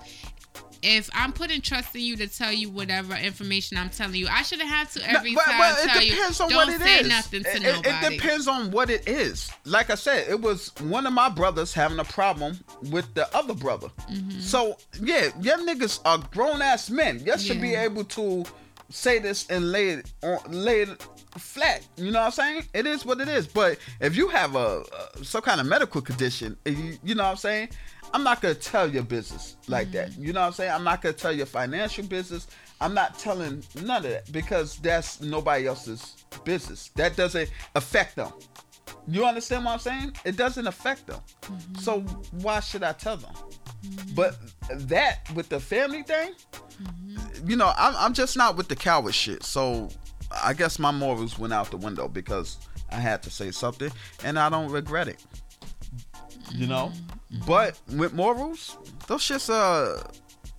if 0.82 1.10
I'm 1.14 1.34
putting 1.34 1.62
trust 1.62 1.96
in 1.96 2.02
you 2.02 2.16
to 2.18 2.28
tell 2.28 2.52
you 2.52 2.70
whatever 2.70 3.16
information 3.16 3.78
I'm 3.78 3.90
telling 3.90 4.16
you, 4.16 4.28
I 4.28 4.42
shouldn't 4.44 4.70
have 4.70 4.92
to 4.94 5.10
every 5.10 5.32
No, 5.32 5.36
but- 5.46 5.46
time 5.52 5.60
but 5.60 5.84
tell 5.92 6.02
it 6.02 6.06
you. 6.06 6.12
depends 6.16 6.40
on 6.40 6.50
don't 6.50 6.58
what 6.58 6.70
it 6.70 6.82
say 6.82 7.00
is. 7.00 7.08
nothing 7.08 7.44
to 7.44 7.50
it, 7.56 7.62
nobody. 7.64 7.90
It 7.90 8.10
depends 8.20 8.48
on 8.48 8.72
what 8.72 8.90
it 8.90 9.08
is. 9.08 9.50
Like 9.66 9.90
I 9.90 9.96
said, 9.96 10.28
it 10.30 10.40
was 10.42 10.72
one 10.82 11.06
of 11.08 11.14
my 11.14 11.30
brothers 11.30 11.74
having 11.74 12.00
a 12.00 12.04
problem 12.06 12.60
with 12.92 13.14
the 13.14 13.34
other 13.36 13.54
brother. 13.54 13.90
Mm-hmm. 14.12 14.40
So 14.40 14.78
yeah, 15.02 15.30
your 15.42 15.58
niggas 15.60 16.00
are 16.06 16.20
grown 16.32 16.62
ass 16.62 16.90
men. 16.90 17.22
You 17.26 17.38
should 17.38 17.62
be 17.62 17.76
able 17.76 18.04
to 18.06 18.46
say 18.92 19.20
this 19.20 19.48
and 19.50 19.72
lay 19.72 19.90
it 19.90 20.12
on, 20.24 20.40
lay 20.48 20.82
it 20.82 21.06
flat. 21.38 21.88
You 21.98 22.12
know 22.12 22.20
what 22.20 22.26
I'm 22.26 22.32
saying? 22.32 22.64
It 22.74 22.86
is 22.86 23.06
what 23.06 23.22
it 23.22 23.28
is. 23.28 23.48
But 23.48 23.78
if 24.00 24.16
you 24.16 24.28
have 24.30 24.56
a, 24.56 24.84
a 25.18 25.24
some 25.24 25.42
kind 25.42 25.62
of 25.62 25.68
medical 25.68 26.02
condition, 26.02 26.58
you, 26.66 26.98
you 27.04 27.16
know 27.16 27.24
what 27.24 27.32
I'm 27.32 27.38
saying? 27.38 27.70
I'm 28.14 28.24
not 28.24 28.42
gonna 28.42 28.56
tell 28.56 28.90
your 28.90 29.04
business 29.04 29.58
like 29.68 29.92
that. 29.92 30.12
Mm-hmm. 30.12 30.24
You 30.24 30.34
know 30.34 30.42
what 30.42 30.48
I'm 30.48 30.54
saying? 30.54 30.72
I'm 30.72 30.84
not 30.84 31.02
gonna 31.02 31.14
tell 31.14 31.32
your 31.32 31.46
financial 31.46 32.04
business. 32.06 32.48
I'm 32.82 32.94
not 32.94 33.20
telling 33.20 33.64
none 33.84 34.06
of 34.06 34.12
that 34.12 34.32
because 34.32 34.78
that's 34.78 35.22
nobody 35.22 35.68
else's 35.68 36.26
business. 36.44 36.92
That 36.96 37.16
doesn't 37.16 37.52
affect 37.76 38.16
them. 38.16 38.32
You 39.08 39.26
understand 39.26 39.66
what 39.66 39.74
I'm 39.74 39.80
saying? 39.80 40.14
It 40.26 40.38
doesn't 40.38 40.66
affect 40.66 41.08
them. 41.08 41.20
Mm-hmm. 41.42 41.76
So 41.76 42.02
why 42.42 42.60
should 42.62 42.84
I 42.84 42.94
tell 42.94 43.18
them? 43.18 43.34
Mm-hmm. 43.34 44.16
But 44.16 44.38
that 44.88 45.30
with 45.36 45.50
the 45.50 45.60
family 45.60 46.04
thing, 46.04 46.32
mm-hmm. 46.82 47.50
you 47.50 47.56
know, 47.56 47.72
I'm, 47.78 47.96
I'm 47.98 48.14
just 48.14 48.38
not 48.38 48.58
with 48.58 48.68
the 48.68 48.76
coward 48.76 49.14
shit. 49.14 49.44
So 49.44 49.90
I 50.32 50.54
guess 50.54 50.80
my 50.80 50.92
morals 50.92 51.40
went 51.40 51.54
out 51.54 51.72
the 51.72 51.78
window 51.78 52.08
because 52.08 52.58
I 52.92 52.96
had 52.96 53.24
to 53.24 53.30
say 53.30 53.52
something, 53.52 53.92
and 54.24 54.38
I 54.38 54.50
don't 54.50 54.72
regret 54.72 55.08
it. 55.08 55.24
You 56.52 56.68
know, 56.68 56.92
But 57.46 57.80
with 57.96 58.14
morals, 58.14 58.78
those 59.08 59.22
shits 59.22 59.54
are 59.54 60.10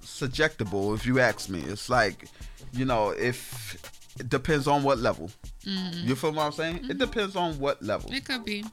subjectable. 0.03 0.95
If 0.95 1.05
you 1.05 1.19
ask 1.19 1.49
me, 1.49 1.61
it's 1.61 1.91
like, 1.91 2.29
you 2.73 2.85
know, 2.85 3.11
if 3.11 3.77
it 4.21 4.29
depends 4.29 4.69
on 4.69 4.83
what 4.83 4.99
level. 4.99 5.31
Mm-hmm. 5.65 6.09
You 6.09 6.15
feel 6.15 6.33
what 6.33 6.47
I'm 6.47 6.53
saying? 6.53 6.77
It 6.77 6.83
mm-hmm. 6.83 6.99
depends 6.99 7.37
on 7.37 7.59
what 7.59 7.83
level. 7.83 8.13
It 8.13 8.25
could 8.25 8.45
be. 8.45 8.65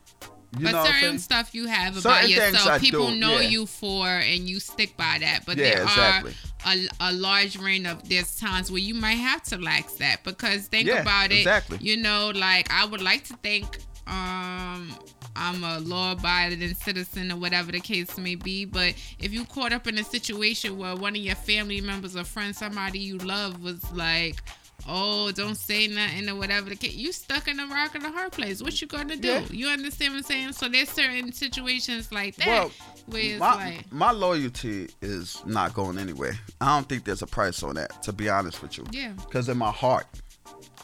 You 0.58 0.64
but 0.64 0.86
certain 0.86 1.20
stuff 1.20 1.54
you 1.54 1.68
have 1.68 1.98
about 1.98 2.24
things 2.24 2.38
yourself, 2.38 2.82
people 2.82 3.10
do, 3.10 3.18
know 3.18 3.40
yeah. 3.40 3.50
you 3.50 3.66
for, 3.66 4.08
and 4.08 4.48
you 4.48 4.60
stick 4.60 4.96
by 4.96 5.18
that. 5.20 5.46
But 5.46 5.58
Yeah, 5.58 5.76
there 5.76 5.84
exactly. 5.84 6.34
A, 6.68 6.88
a 7.00 7.14
large 7.14 7.58
range 7.58 7.88
of 7.88 8.08
there's 8.10 8.36
times 8.38 8.70
where 8.72 8.80
you 8.82 8.94
might 8.94 9.20
have 9.30 9.42
to 9.44 9.58
lax 9.58 9.94
that 9.96 10.24
because 10.24 10.68
think 10.68 10.88
Yeah, 10.88 11.02
about 11.02 11.32
it. 11.32 11.40
exactly. 11.40 11.78
You 11.82 11.98
know, 11.98 12.32
like 12.36 12.72
I 12.72 12.86
would 12.86 13.02
like 13.02 13.24
to 13.26 13.34
think 13.38 13.80
um 14.08 14.94
I'm 15.40 15.64
a 15.64 15.80
law-abiding 15.80 16.74
citizen 16.74 17.32
or 17.32 17.36
whatever 17.38 17.72
the 17.72 17.80
case 17.80 18.18
may 18.18 18.34
be. 18.36 18.66
But 18.66 18.96
if 19.20 19.32
you 19.34 19.46
caught 19.46 19.72
up 19.72 19.86
in 19.88 19.98
a 20.00 20.04
situation 20.04 20.78
where 20.80 20.96
one 20.96 21.16
of 21.16 21.22
your 21.22 21.36
family 21.36 21.80
members 21.80 22.16
or 22.16 22.24
friends, 22.24 22.58
somebody 22.58 22.98
you 22.98 23.20
love, 23.20 23.62
was 23.62 23.84
like, 23.92 24.42
"Oh, 24.88 25.32
don't 25.32 25.54
say 25.56 25.86
nothing" 25.88 26.28
or 26.28 26.36
whatever 26.36 26.70
the 26.70 26.76
case, 26.76 26.96
you 26.96 27.12
stuck 27.12 27.48
in 27.48 27.60
a 27.60 27.68
rock 27.68 27.94
and 27.94 28.04
a 28.04 28.12
hard 28.12 28.32
place. 28.32 28.64
What 28.64 28.82
you 28.82 28.88
gonna 28.88 29.16
do? 29.16 29.28
Yeah. 29.28 29.44
You 29.52 29.68
understand 29.68 30.14
what 30.14 30.18
I'm 30.20 30.24
saying? 30.24 30.54
So 30.54 30.70
there's 30.70 30.90
certain 30.90 31.32
situations 31.32 32.12
like 32.12 32.36
that 32.38 32.48
Well, 32.48 32.72
where 33.08 33.40
my, 33.40 33.56
like, 33.56 33.92
my 33.92 34.12
loyalty 34.12 34.90
is 35.02 35.42
not 35.46 35.74
going 35.74 35.98
anywhere. 35.98 36.38
I 36.62 36.76
don't 36.76 36.88
think 36.88 37.04
there's 37.06 37.22
a 37.22 37.28
price 37.28 37.64
on 37.64 37.76
that, 37.76 38.02
to 38.04 38.14
be 38.14 38.30
honest 38.30 38.62
with 38.62 38.78
you. 38.78 38.86
yeah, 38.92 39.14
Because 39.26 39.50
in 39.50 39.58
my 39.58 39.72
heart, 39.72 40.06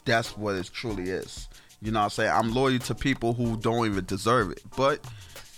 that's 0.06 0.36
what 0.38 0.56
it 0.56 0.70
truly 0.74 1.10
is. 1.10 1.48
You 1.82 1.92
know 1.92 2.00
what 2.00 2.04
I'm 2.06 2.10
saying? 2.12 2.32
I'm 2.32 2.54
loyal 2.54 2.80
to 2.80 2.96
people 2.96 3.34
who 3.34 3.58
don't 3.58 3.86
even 3.86 4.06
deserve 4.06 4.52
it. 4.52 4.62
But 4.76 5.00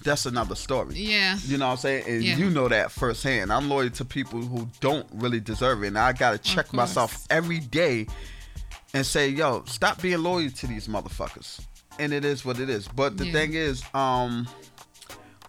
that's 0.03 0.25
another 0.25 0.55
story. 0.55 0.95
yeah, 0.95 1.38
You 1.45 1.57
know 1.57 1.67
what 1.67 1.72
I'm 1.74 1.77
saying? 1.77 2.03
And 2.07 2.24
Yeah. 2.24 2.38
you 2.38 2.50
know 2.50 2.67
that 2.67 2.91
firsthand. 2.91 3.51
I'm 3.53 3.69
loyal 3.69 3.89
to 3.91 4.05
people 4.05 4.41
who 4.41 4.67
don't 4.79 5.07
really 5.13 5.39
deserve 5.39 5.84
it. 5.84 5.88
And 5.88 5.98
I 6.00 6.13
got 6.13 6.31
to 6.31 6.38
check 6.38 6.74
myself 6.74 7.25
every 7.29 7.60
day 7.60 8.07
and 8.93 9.05
say, 9.05 9.29
yo, 9.29 9.63
stop 9.65 10.01
being 10.01 10.22
loyal 10.24 10.50
to 10.50 10.67
these 10.67 10.88
motherfuckers. 10.88 11.60
And 12.00 12.12
it 12.13 12.25
is 12.25 12.43
what 12.43 12.60
it 12.60 12.69
is. 12.69 12.88
But 12.88 13.17
the 13.17 13.25
Yeah. 13.27 13.31
thing 13.34 13.53
is, 13.53 13.84
um, 13.93 14.48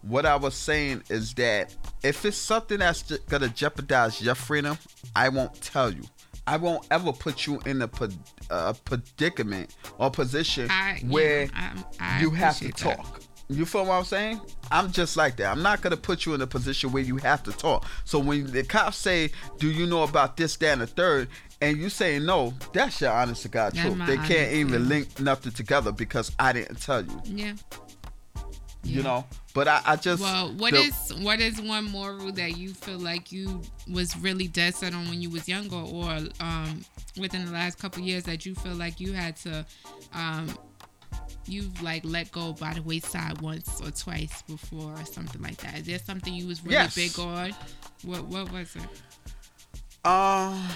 what 0.02 0.26
I 0.26 0.36
was 0.36 0.54
saying 0.54 1.02
is 1.08 1.34
that 1.34 1.74
if 2.02 2.24
it's 2.24 2.36
something 2.36 2.78
that's 2.78 3.02
gonna 3.02 3.48
jeopardize 3.48 4.20
your 4.20 4.34
freedom, 4.34 4.78
I 5.14 5.28
won't 5.28 5.60
tell 5.60 5.92
you. 5.92 6.02
I 6.46 6.56
won't 6.56 6.86
ever 6.90 7.12
put 7.12 7.46
you 7.46 7.60
in 7.66 7.82
a, 7.82 7.88
predicament 7.88 9.74
or 9.98 10.10
position 10.10 10.68
I 10.70 11.00
yeah, 11.02 11.08
where 11.08 11.48
I, 11.54 11.84
I 11.98 12.20
you 12.20 12.30
have 12.30 12.58
to 12.58 12.68
appreciate 12.68 12.96
that. 12.96 13.04
talk. 13.04 13.20
You 13.48 13.64
feel 13.64 13.84
what 13.84 13.94
I'm 13.94 14.04
saying? 14.04 14.40
I'm 14.72 14.90
just 14.90 15.16
like 15.16 15.36
that. 15.36 15.50
I'm 15.52 15.62
not 15.62 15.80
gonna 15.80 15.96
put 15.96 16.26
you 16.26 16.34
in 16.34 16.40
a 16.40 16.46
position 16.46 16.92
where 16.92 17.02
you 17.02 17.16
have 17.18 17.42
to 17.44 17.52
talk. 17.52 17.86
So 18.04 18.18
when 18.18 18.46
the 18.46 18.64
cops 18.64 18.96
say, 18.96 19.30
"Do 19.58 19.70
you 19.70 19.86
know 19.86 20.02
about 20.02 20.36
this, 20.36 20.56
that, 20.56 20.72
and 20.72 20.82
the 20.82 20.86
third? 20.86 21.28
and 21.60 21.78
you 21.78 21.88
say 21.88 22.18
no, 22.18 22.52
that's 22.72 23.00
your 23.00 23.12
honest 23.12 23.42
to 23.42 23.48
God 23.48 23.72
That's 23.72 23.94
truth. 23.94 24.06
They 24.06 24.16
can't 24.16 24.52
even 24.52 24.88
link 24.88 25.18
nothing 25.20 25.52
together 25.52 25.92
because 25.92 26.32
I 26.38 26.52
didn't 26.52 26.80
tell 26.80 27.02
you. 27.02 27.20
Yeah. 27.24 27.52
You 28.86 29.02
know. 29.02 29.24
But 29.54 29.68
I, 29.68 29.80
I 29.84 29.96
just 29.96 30.22
Well, 30.22 30.52
what 30.54 30.72
the- 30.72 30.80
is 30.80 31.14
what 31.20 31.40
is 31.40 31.60
one 31.60 31.84
moral 31.84 32.30
that 32.32 32.56
you 32.56 32.74
feel 32.74 32.98
like 32.98 33.32
you 33.32 33.62
was 33.90 34.16
really 34.18 34.48
dead 34.48 34.74
set 34.74 34.94
on 34.94 35.08
when 35.08 35.20
you 35.22 35.30
was 35.30 35.48
younger, 35.48 35.76
or 35.76 36.18
um, 36.40 36.84
within 37.18 37.44
the 37.46 37.52
last 37.52 37.78
couple 37.78 38.02
years 38.02 38.24
that 38.24 38.44
you 38.46 38.54
feel 38.54 38.74
like 38.74 39.00
you 39.00 39.12
had 39.12 39.36
to, 39.38 39.64
um, 40.12 40.48
you've 41.46 41.80
like 41.82 42.02
let 42.04 42.30
go 42.32 42.52
by 42.52 42.74
the 42.74 42.82
wayside 42.82 43.40
once 43.40 43.80
or 43.82 43.90
twice 43.90 44.42
before, 44.42 44.92
or 44.92 45.04
something 45.06 45.40
like 45.42 45.56
that? 45.58 45.78
Is 45.78 45.86
there 45.86 45.98
something 45.98 46.32
you 46.34 46.46
was 46.46 46.62
really 46.62 46.74
Yes. 46.74 46.94
big 46.94 47.18
on? 47.18 47.52
What 48.02 48.24
What 48.26 48.52
was 48.52 48.76
it? 48.76 48.82
um 50.06 50.68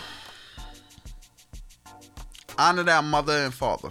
honor 2.58 2.82
that 2.82 3.04
mother 3.04 3.44
and 3.44 3.54
father. 3.54 3.90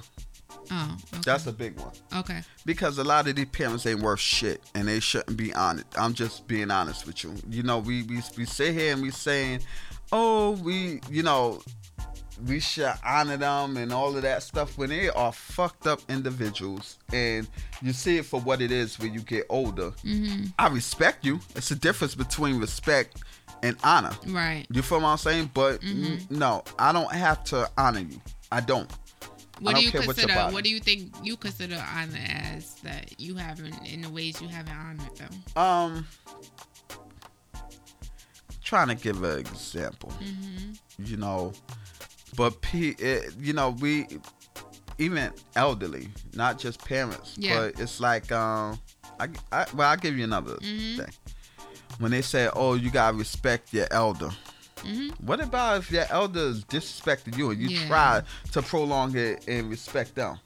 Oh, 0.72 0.98
okay. 1.14 1.22
That's 1.26 1.48
a 1.48 1.52
big 1.54 1.80
one. 1.80 1.92
okay. 2.18 2.42
because 2.66 2.98
a 2.98 3.04
lot 3.04 3.28
of 3.28 3.36
these 3.36 3.46
parents 3.48 3.86
ain't 3.86 4.02
worth 4.02 4.20
shit 4.20 4.62
and 4.76 4.88
they 4.88 5.00
shouldn't 5.00 5.38
be 5.38 5.54
honored. 5.54 5.86
I'm 5.98 6.14
just 6.14 6.48
being 6.48 6.70
honest 6.72 7.06
with 7.08 7.24
you. 7.24 7.34
You 7.50 7.64
know, 7.64 7.80
we 7.80 8.04
we, 8.04 8.22
we 8.38 8.46
sit 8.46 8.74
here 8.74 8.94
and 8.94 9.02
we 9.02 9.12
saying, 9.12 9.62
oh, 10.12 10.52
we 10.52 11.02
you 11.10 11.24
know, 11.24 11.62
we 12.48 12.60
should 12.60 12.94
honor 13.06 13.36
them 13.38 13.76
and 13.78 13.92
all 13.92 14.16
of 14.16 14.22
that 14.22 14.44
stuff 14.44 14.78
when 14.78 14.90
they 14.90 15.10
are 15.10 15.32
fucked 15.34 15.88
up 15.88 16.00
individuals 16.08 16.98
and 17.12 17.48
you 17.82 17.92
see 17.92 18.18
it 18.18 18.26
for 18.26 18.40
what 18.40 18.62
it 18.62 18.72
is 18.72 18.98
when 19.00 19.14
you 19.14 19.20
get 19.22 19.46
older. 19.50 19.92
Mm-hmm. 20.06 20.46
I 20.58 20.68
respect 20.70 21.26
you. 21.26 21.40
It's 21.56 21.72
a 21.72 21.76
difference 21.76 22.16
between 22.16 22.58
respect 22.60 23.22
and 23.62 23.76
honor. 23.84 24.12
Right. 24.28 24.66
You 24.72 24.82
feel 24.82 25.02
what 25.02 25.08
I'm 25.08 25.18
saying? 25.18 25.52
But 25.54 25.82
Mm-hmm. 25.82 26.38
no, 26.38 26.64
I 26.78 26.94
don't 26.94 27.12
have 27.12 27.44
to 27.46 27.70
honor 27.78 28.00
you. 28.02 28.22
I 28.52 28.62
don't. 28.62 28.90
What 29.60 29.76
do 29.76 29.82
you 29.82 29.92
what 29.92 30.04
consider? 30.06 30.34
body- 30.34 30.54
What 30.54 30.64
do 30.64 30.70
you 30.70 30.80
think 30.80 31.14
you 31.24 31.36
consider 31.38 31.76
honor 31.96 32.18
as 32.28 32.76
that 32.84 33.20
you 33.20 33.36
haven't 33.36 33.76
in 33.88 34.02
the 34.02 34.10
ways 34.10 34.42
you 34.42 34.48
haven't 34.48 34.76
honored 34.76 35.16
them? 35.18 35.44
Um, 35.56 36.08
trying 38.64 38.88
to 38.90 38.96
give 38.96 39.24
an 39.24 39.40
example, 39.40 40.12
Mm-hmm. 40.22 41.06
you 41.06 41.18
know, 41.18 41.54
but 42.38 42.62
P, 42.62 42.90
it, 43.00 43.34
you 43.40 43.54
know, 43.54 43.72
we 43.72 44.06
even 44.98 45.32
elderly, 45.56 46.10
not 46.36 46.60
just 46.60 46.84
parents, 46.86 47.34
Yeah. 47.38 47.58
but 47.60 47.80
it's 47.80 48.00
like, 48.00 48.32
um, 48.32 48.80
I, 49.20 49.28
I 49.52 49.66
well, 49.74 49.90
I'll 49.90 49.98
give 49.98 50.18
you 50.18 50.24
another 50.24 50.56
Mhm. 50.58 50.98
thing. 50.98 51.14
When 52.00 52.12
they 52.12 52.22
say, 52.22 52.50
"Oh, 52.56 52.76
you 52.76 52.90
gotta 52.92 53.18
respect 53.18 53.74
your 53.74 53.88
elder," 53.92 54.30
Mm-hmm. 54.80 55.26
what 55.26 55.40
about 55.42 55.78
if 55.80 55.92
your 55.92 56.06
elders 56.10 56.58
is 56.58 56.66
disrespecting 56.66 57.38
you 57.38 57.52
and 57.52 57.62
you 57.62 57.70
Yeah. 57.70 57.88
try 57.88 58.22
to 58.52 58.62
prolong 58.62 59.16
it 59.16 59.48
and 59.48 59.70
respect 59.70 60.16
them? 60.16 60.40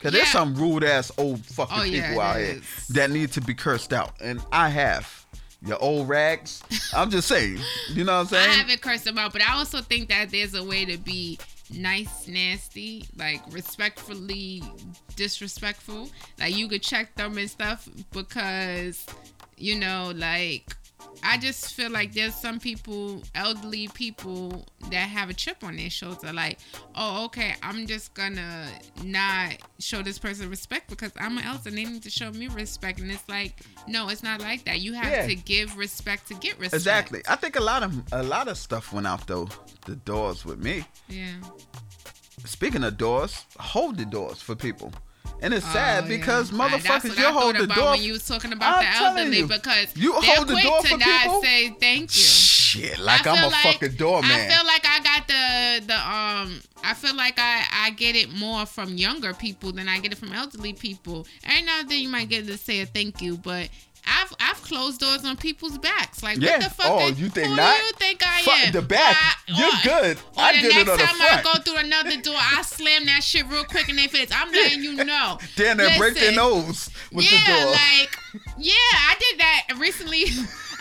Cause 0.00 0.12
there's 0.12 0.28
some 0.28 0.54
rude 0.54 0.84
ass 0.84 1.10
old 1.16 1.44
fucking 1.46 1.78
Oh, 1.78 1.82
yeah, 1.82 2.08
people 2.08 2.20
out 2.22 2.36
here 2.36 2.46
is. 2.60 2.88
that 2.88 3.10
need 3.10 3.32
to 3.32 3.40
be 3.40 3.54
cursed 3.54 3.92
out, 3.92 4.12
and 4.20 4.40
I 4.52 4.68
have. 4.68 5.24
Your 5.66 5.82
old 5.82 6.10
rags. 6.10 6.62
I'm 6.94 7.08
just 7.10 7.26
saying. 7.26 7.58
You 7.88 8.04
know 8.04 8.12
what 8.16 8.20
I'm 8.20 8.26
saying? 8.26 8.50
I 8.50 8.52
haven't 8.54 8.82
cursed 8.82 9.04
them 9.04 9.16
out, 9.16 9.32
but 9.32 9.40
I 9.40 9.54
also 9.54 9.80
think 9.80 10.10
that 10.10 10.28
there's 10.30 10.52
a 10.54 10.62
way 10.62 10.84
to 10.84 10.98
be 10.98 11.38
nice, 11.70 12.28
nasty, 12.28 13.06
like 13.16 13.40
respectfully 13.50 14.62
disrespectful. 15.16 16.10
Like 16.38 16.54
you 16.54 16.68
could 16.68 16.82
check 16.82 17.14
them 17.14 17.38
and 17.38 17.48
stuff 17.50 17.88
because, 18.12 19.06
you 19.56 19.78
know, 19.78 20.12
like 20.14 20.76
I 21.22 21.38
just 21.38 21.74
feel 21.74 21.90
like 21.90 22.12
there's 22.12 22.34
some 22.34 22.60
people, 22.60 23.22
elderly 23.34 23.88
people, 23.88 24.66
that 24.90 25.08
have 25.08 25.30
a 25.30 25.34
chip 25.34 25.64
on 25.64 25.76
their 25.76 25.88
shoulder. 25.90 26.32
Like, 26.32 26.58
oh, 26.94 27.24
okay, 27.26 27.54
I'm 27.62 27.86
just 27.86 28.12
gonna 28.14 28.68
not 29.02 29.56
show 29.78 30.02
this 30.02 30.18
person 30.18 30.50
respect 30.50 30.90
because 30.90 31.12
I'm 31.18 31.38
an 31.38 31.44
elder. 31.44 31.68
and 31.70 31.78
They 31.78 31.84
need 31.84 32.02
to 32.02 32.10
show 32.10 32.30
me 32.30 32.48
respect, 32.48 33.00
and 33.00 33.10
it's 33.10 33.26
like, 33.28 33.60
no, 33.88 34.08
it's 34.10 34.22
not 34.22 34.40
like 34.40 34.64
that. 34.64 34.80
You 34.80 34.92
have 34.94 35.10
Yeah. 35.10 35.26
to 35.26 35.34
give 35.34 35.76
respect 35.78 36.28
to 36.28 36.34
get 36.34 36.58
respect. 36.58 36.74
Exactly. 36.74 37.22
I 37.28 37.36
think 37.36 37.56
a 37.56 37.62
lot 37.62 37.82
of 37.82 37.92
a 38.12 38.22
lot 38.22 38.48
of 38.48 38.58
stuff 38.58 38.92
went 38.92 39.06
out 39.06 39.26
though 39.26 39.48
the 39.86 39.96
doors 39.96 40.44
with 40.44 40.58
me. 40.62 40.84
Yeah. 41.08 41.34
Speaking 42.44 42.84
of 42.84 42.98
doors, 42.98 43.44
hold 43.58 43.96
the 43.96 44.04
doors 44.04 44.42
for 44.42 44.54
people. 44.54 44.92
And 45.44 45.52
it's 45.52 45.66
sad 45.66 46.04
Oh, 46.04 46.08
because 46.08 46.50
yeah. 46.50 46.58
Motherfuckers, 46.58 47.18
you 47.18 47.24
hold 47.26 47.56
the 47.56 47.66
door. 47.66 47.90
when 47.90 48.02
you 48.02 48.12
was 48.14 48.26
talking 48.26 48.52
about 48.52 48.82
I'm 48.82 48.84
the 49.14 49.20
elderly 49.20 49.38
you, 49.40 49.46
because 49.46 49.94
you 49.94 50.12
hold 50.14 50.48
the 50.48 50.58
door 50.60 50.80
to 50.80 50.88
for 50.88 50.96
not 50.96 51.22
people? 51.22 51.42
say 51.42 51.68
thank 51.78 52.16
you. 52.16 52.22
Shit, 52.22 52.98
like 52.98 53.26
I'm 53.26 53.44
a 53.44 53.50
fucking 53.50 53.92
doorman. 53.96 54.30
I 54.30 54.48
feel 54.48 54.66
like 54.66 54.86
I 54.88 55.00
got 55.00 55.28
the 55.28 55.86
the 55.86 55.94
um. 55.94 56.60
I 56.82 56.94
feel 56.94 57.14
like 57.14 57.38
I 57.38 57.62
I 57.72 57.90
get 57.90 58.16
it 58.16 58.32
more 58.32 58.64
from 58.66 58.96
younger 58.96 59.34
people 59.34 59.70
than 59.72 59.86
I 59.88 59.98
get 60.00 60.12
it 60.12 60.18
from 60.18 60.32
elderly 60.32 60.72
people. 60.72 61.26
Every 61.44 61.62
now 61.62 61.80
and 61.80 61.88
then 61.90 62.00
you 62.00 62.08
might 62.08 62.28
get 62.30 62.46
to 62.46 62.56
say 62.56 62.80
a 62.80 62.86
thank 62.86 63.20
you, 63.20 63.36
but. 63.36 63.68
I've 64.06 64.32
I've 64.40 64.62
closed 64.62 65.00
doors 65.00 65.24
on 65.24 65.36
people's 65.36 65.78
backs. 65.78 66.22
Like 66.22 66.38
Yeah. 66.38 66.58
what 66.58 66.62
the 66.64 66.70
fuck? 66.70 66.86
Oh, 66.90 67.08
is- 67.08 67.20
you 67.20 67.28
think 67.28 67.48
who 67.48 67.56
not? 67.56 67.76
do 67.76 67.82
you 67.84 67.92
think 67.92 68.22
I 68.26 68.42
Fuck 68.42 68.66
am? 68.66 68.72
the 68.72 68.82
back. 68.82 69.16
I- 69.18 69.34
You're 69.52 69.68
or- 69.68 70.02
good. 70.02 70.18
Or 70.36 70.42
I 70.42 70.52
the 70.52 70.58
did 70.62 70.70
it 70.70 70.74
next 70.86 70.90
on 70.90 70.96
the 70.98 71.04
time 71.04 71.16
I 71.20 71.42
go 71.42 71.52
through 71.62 71.76
another 71.78 72.16
door, 72.20 72.36
I 72.36 72.62
slam 72.62 73.06
that 73.06 73.22
shit 73.22 73.46
real 73.46 73.64
quick 73.64 73.88
in 73.88 73.96
their 73.96 74.08
face. 74.08 74.28
I'm 74.34 74.50
letting 74.52 74.82
you 74.82 74.94
know. 75.04 75.38
Damn, 75.56 75.76
they 75.78 75.96
break 75.98 76.14
their 76.14 76.32
nose 76.32 76.90
with 77.12 77.24
yeah, 77.30 77.38
the 77.40 77.46
door. 77.46 77.56
Yeah, 77.58 77.66
like 78.00 78.18
yeah, 78.58 78.74
I 78.74 79.14
did 79.18 79.40
that 79.40 79.62
recently. 79.78 80.24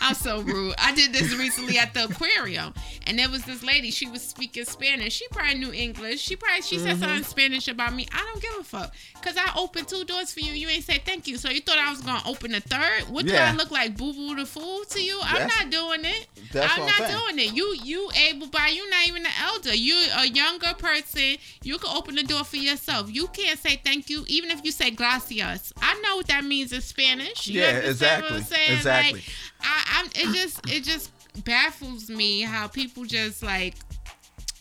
I'm 0.03 0.15
so 0.15 0.41
rude. 0.41 0.75
I 0.77 0.93
did 0.93 1.13
this 1.13 1.33
recently 1.35 1.77
at 1.77 1.93
the 1.93 2.03
aquarium, 2.03 2.73
and 3.07 3.17
there 3.17 3.29
was 3.29 3.43
this 3.45 3.63
lady. 3.63 3.89
She 3.89 4.05
was 4.05 4.21
speaking 4.21 4.65
Spanish. 4.65 5.13
She 5.13 5.27
probably 5.29 5.55
knew 5.55 5.71
English. 5.71 6.19
She 6.19 6.35
probably 6.35 6.61
she 6.61 6.77
said 6.77 6.91
mm-hmm. 6.91 6.99
something 6.99 7.17
in 7.17 7.23
Spanish 7.23 7.67
about 7.69 7.95
me. 7.95 8.05
I 8.11 8.29
don't 8.31 8.41
give 8.41 8.51
a 8.59 8.63
fuck, 8.63 8.93
cause 9.21 9.35
I 9.37 9.57
opened 9.57 9.87
two 9.87 10.03
doors 10.03 10.33
for 10.33 10.41
you. 10.41 10.51
You 10.51 10.67
ain't 10.67 10.83
say 10.83 11.01
thank 11.05 11.27
you. 11.27 11.37
So 11.37 11.49
you 11.49 11.61
thought 11.61 11.77
I 11.77 11.89
was 11.89 12.01
gonna 12.01 12.21
open 12.27 12.53
a 12.53 12.59
third? 12.59 13.09
What 13.09 13.25
do 13.25 13.33
I 13.33 13.53
look 13.53 13.71
like, 13.71 13.97
Boo 13.97 14.13
Boo 14.13 14.35
the 14.35 14.45
fool 14.45 14.83
to 14.89 15.01
you? 15.01 15.19
I'm 15.23 15.47
That's- 15.47 15.59
not 15.59 15.71
doing 15.71 16.01
it. 16.03 16.27
I'm 16.55 16.85
not 16.85 17.01
I'm 17.01 17.11
doing 17.11 17.47
it. 17.47 17.53
You 17.55 17.75
you 17.83 18.11
able 18.29 18.47
by 18.47 18.67
you 18.67 18.87
not 18.89 19.07
even 19.07 19.25
an 19.25 19.31
elder. 19.41 19.73
You 19.73 19.95
a 20.17 20.27
younger 20.27 20.73
person. 20.77 21.37
You 21.63 21.77
can 21.77 21.95
open 21.95 22.15
the 22.15 22.23
door 22.23 22.43
for 22.43 22.57
yourself. 22.57 23.13
You 23.13 23.27
can't 23.27 23.57
say 23.59 23.79
thank 23.83 24.09
you, 24.09 24.25
even 24.27 24.51
if 24.51 24.63
you 24.65 24.71
say 24.71 24.91
gracias. 24.91 25.73
I 25.81 25.99
know 26.01 26.17
what 26.17 26.27
that 26.27 26.43
means 26.43 26.73
in 26.73 26.81
Spanish. 26.81 27.47
You 27.47 27.61
Yeah, 27.61 27.67
understand 27.67 28.23
what 28.23 28.31
I'm 28.31 28.37
exactly, 28.39 28.57
saying? 28.57 28.77
exactly. 28.77 29.19
Like, 29.19 29.29
I, 29.63 29.92
I'm. 29.93 30.05
It 30.07 30.35
just 30.35 30.59
it 30.69 30.83
just 30.83 31.11
baffles 31.45 32.09
me 32.09 32.41
how 32.41 32.67
people 32.67 33.05
just 33.05 33.43
like. 33.43 33.75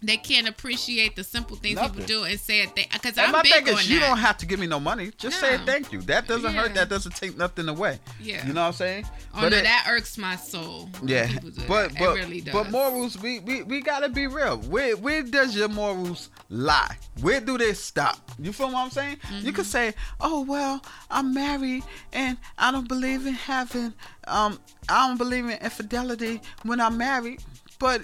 They 0.03 0.17
can't 0.17 0.49
appreciate 0.49 1.15
the 1.17 1.25
simple 1.25 1.57
things 1.57 1.77
Nothing. 1.77 1.93
people 2.03 2.07
do 2.07 2.25
and 2.25 2.39
say 2.41 2.63
it. 2.63 2.75
Because 2.75 3.17
I'm 3.19 3.31
my 3.33 3.43
big 3.43 3.53
thing 3.53 3.69
is, 3.69 3.89
you 3.89 4.01
that. 4.01 4.09
don't 4.09 4.19
have 4.19 4.37
to 4.39 4.47
give 4.47 4.59
me 4.59 4.67
no 4.67 4.81
money. 4.81 5.13
Just 5.17 5.39
say 5.39 5.59
thank 5.65 5.93
you. 5.93 6.01
That 6.03 6.27
doesn't 6.27 6.53
hurt. 6.55 6.75
That 6.75 6.89
doesn't 6.89 7.15
take 7.15 7.37
nothing 7.37 7.69
away. 7.69 8.01
Yeah. 8.21 8.47
You 8.47 8.53
know 8.53 8.63
what 8.63 8.67
I'm 8.69 8.73
saying? 8.73 9.07
Oh 9.35 9.41
no, 9.43 9.47
it- 9.49 9.63
that 9.63 9.87
irks 9.89 10.19
my 10.19 10.37
soul. 10.37 10.89
Yeah, 11.05 11.29
but 11.43 11.55
that. 11.55 11.69
but 11.69 11.93
it 12.01 12.15
really 12.17 12.41
does. 12.41 12.53
but 12.53 12.71
morals, 12.71 13.17
we, 13.21 13.39
we 13.41 13.63
we 13.63 13.81
gotta 13.81 14.09
be 14.09 14.27
real. 14.27 14.59
Where 14.59 14.97
where 14.97 15.23
does 15.23 15.55
your 15.57 15.69
morals 15.69 16.31
lie? 16.51 16.97
Where 17.21 17.41
do 17.41 17.57
they 17.57 17.73
stop? 17.73 18.19
You 18.39 18.53
feel 18.53 18.67
what 18.73 18.77
I'm 18.85 18.91
saying? 18.91 19.17
You 19.31 19.37
Mm-hmm. 19.37 19.51
can 19.51 19.65
say, 19.65 19.95
oh 20.21 20.43
well, 20.43 20.83
I'm 21.11 21.33
married 21.33 21.85
and 22.13 22.37
I 22.59 22.73
don't 22.73 22.89
believe 22.89 23.27
in 23.27 23.35
heaven. 23.35 23.95
um 24.27 24.59
I 24.89 25.07
don't 25.07 25.19
believe 25.19 25.45
in 25.45 25.59
infidelity 25.63 26.41
when 26.65 26.81
I'm 26.81 26.97
married, 26.99 27.41
but. 27.79 28.03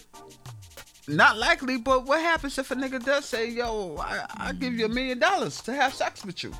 Not 1.09 1.39
likely, 1.39 1.79
but 1.79 2.05
what 2.05 2.21
happens 2.21 2.59
if 2.59 2.71
a 2.71 2.75
nigga 2.75 3.03
does 3.05 3.25
say, 3.25 3.49
"Yo, 3.51 3.97
I, 3.99 4.27
I 4.37 4.53
give 4.53 4.75
you 4.75 4.85
a 4.87 4.89
million 4.89 5.19
dollars 5.19 5.61
to 5.63 5.75
have 5.75 5.95
sex 5.95 6.25
with 6.25 6.43
you"? 6.45 6.53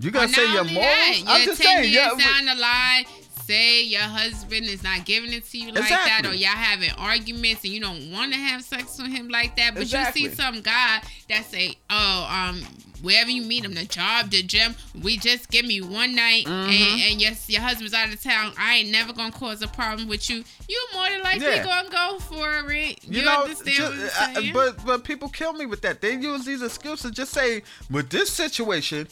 You 0.00 0.10
But 0.12 0.18
gonna 0.20 0.28
say 0.32 0.52
your 0.52 0.64
morals? 0.64 0.74
that, 0.74 1.22
I'm 1.26 1.44
just 1.46 1.60
10 1.62 1.82
saying, 1.84 1.92
yeah. 1.92 2.08
down 2.10 2.44
the 2.44 2.54
line, 2.54 3.04
say 3.48 3.82
your 3.82 4.02
husband 4.02 4.66
is 4.66 4.82
not 4.82 5.04
giving 5.06 5.32
it 5.32 5.44
to 5.50 5.58
you 5.58 5.72
like 5.72 5.88
that, 5.88 6.22
or 6.26 6.34
y'all 6.34 6.48
having 6.50 6.90
arguments 6.98 7.64
and 7.64 7.72
you 7.72 7.80
don't 7.80 8.12
want 8.12 8.32
to 8.32 8.38
have 8.38 8.62
sex 8.62 8.98
with 9.00 9.10
him 9.10 9.28
like 9.28 9.56
that, 9.56 9.72
but 9.74 9.82
Exactly. 9.82 10.22
you 10.22 10.28
see 10.30 10.34
some 10.36 10.60
guy 10.60 11.00
that 11.30 11.44
say, 11.46 11.74
"Oh, 11.88 12.28
um, 12.30 12.60
wherever 13.00 13.30
you 13.30 13.42
meet 13.42 13.64
him, 13.64 13.74
the 13.74 13.84
job, 13.86 14.30
the 14.30 14.42
gym, 14.42 14.74
we 15.02 15.16
just 15.16 15.50
give 15.50 15.64
me 15.64 15.80
one 15.80 16.14
night, 16.14 16.44
Mm-hmm. 16.44 16.70
and, 16.70 17.00
and 17.12 17.20
your 17.22 17.32
your 17.46 17.62
husband's 17.62 17.94
out 17.94 18.12
of 18.12 18.22
town. 18.22 18.52
I 18.58 18.76
ain't 18.76 18.90
never 18.90 19.12
gonna 19.14 19.32
cause 19.32 19.62
a 19.62 19.68
problem 19.68 20.08
with 20.08 20.28
you. 20.28 20.44
You 20.68 20.86
more 20.94 21.08
than 21.08 21.22
likely 21.22 21.46
Yeah. 21.46 21.64
gonna 21.64 21.88
go 21.88 22.18
for 22.20 22.70
it. 22.70 23.02
You, 23.04 23.20
You, 23.20 23.24
know, 23.24 23.42
understand 23.44 23.76
ju- 23.76 23.82
what 24.02 24.36
I'm 24.38 24.44
I- 24.48 24.52
but 24.52 24.84
but 24.84 25.04
people 25.04 25.28
kill 25.30 25.54
me 25.54 25.64
with 25.66 25.80
that. 25.82 26.00
They 26.02 26.14
use 26.16 26.44
these 26.44 26.60
excuses. 26.62 27.12
Just 27.12 27.32
say 27.32 27.62
with 27.90 28.10
this 28.10 28.30
situation, 28.30 29.08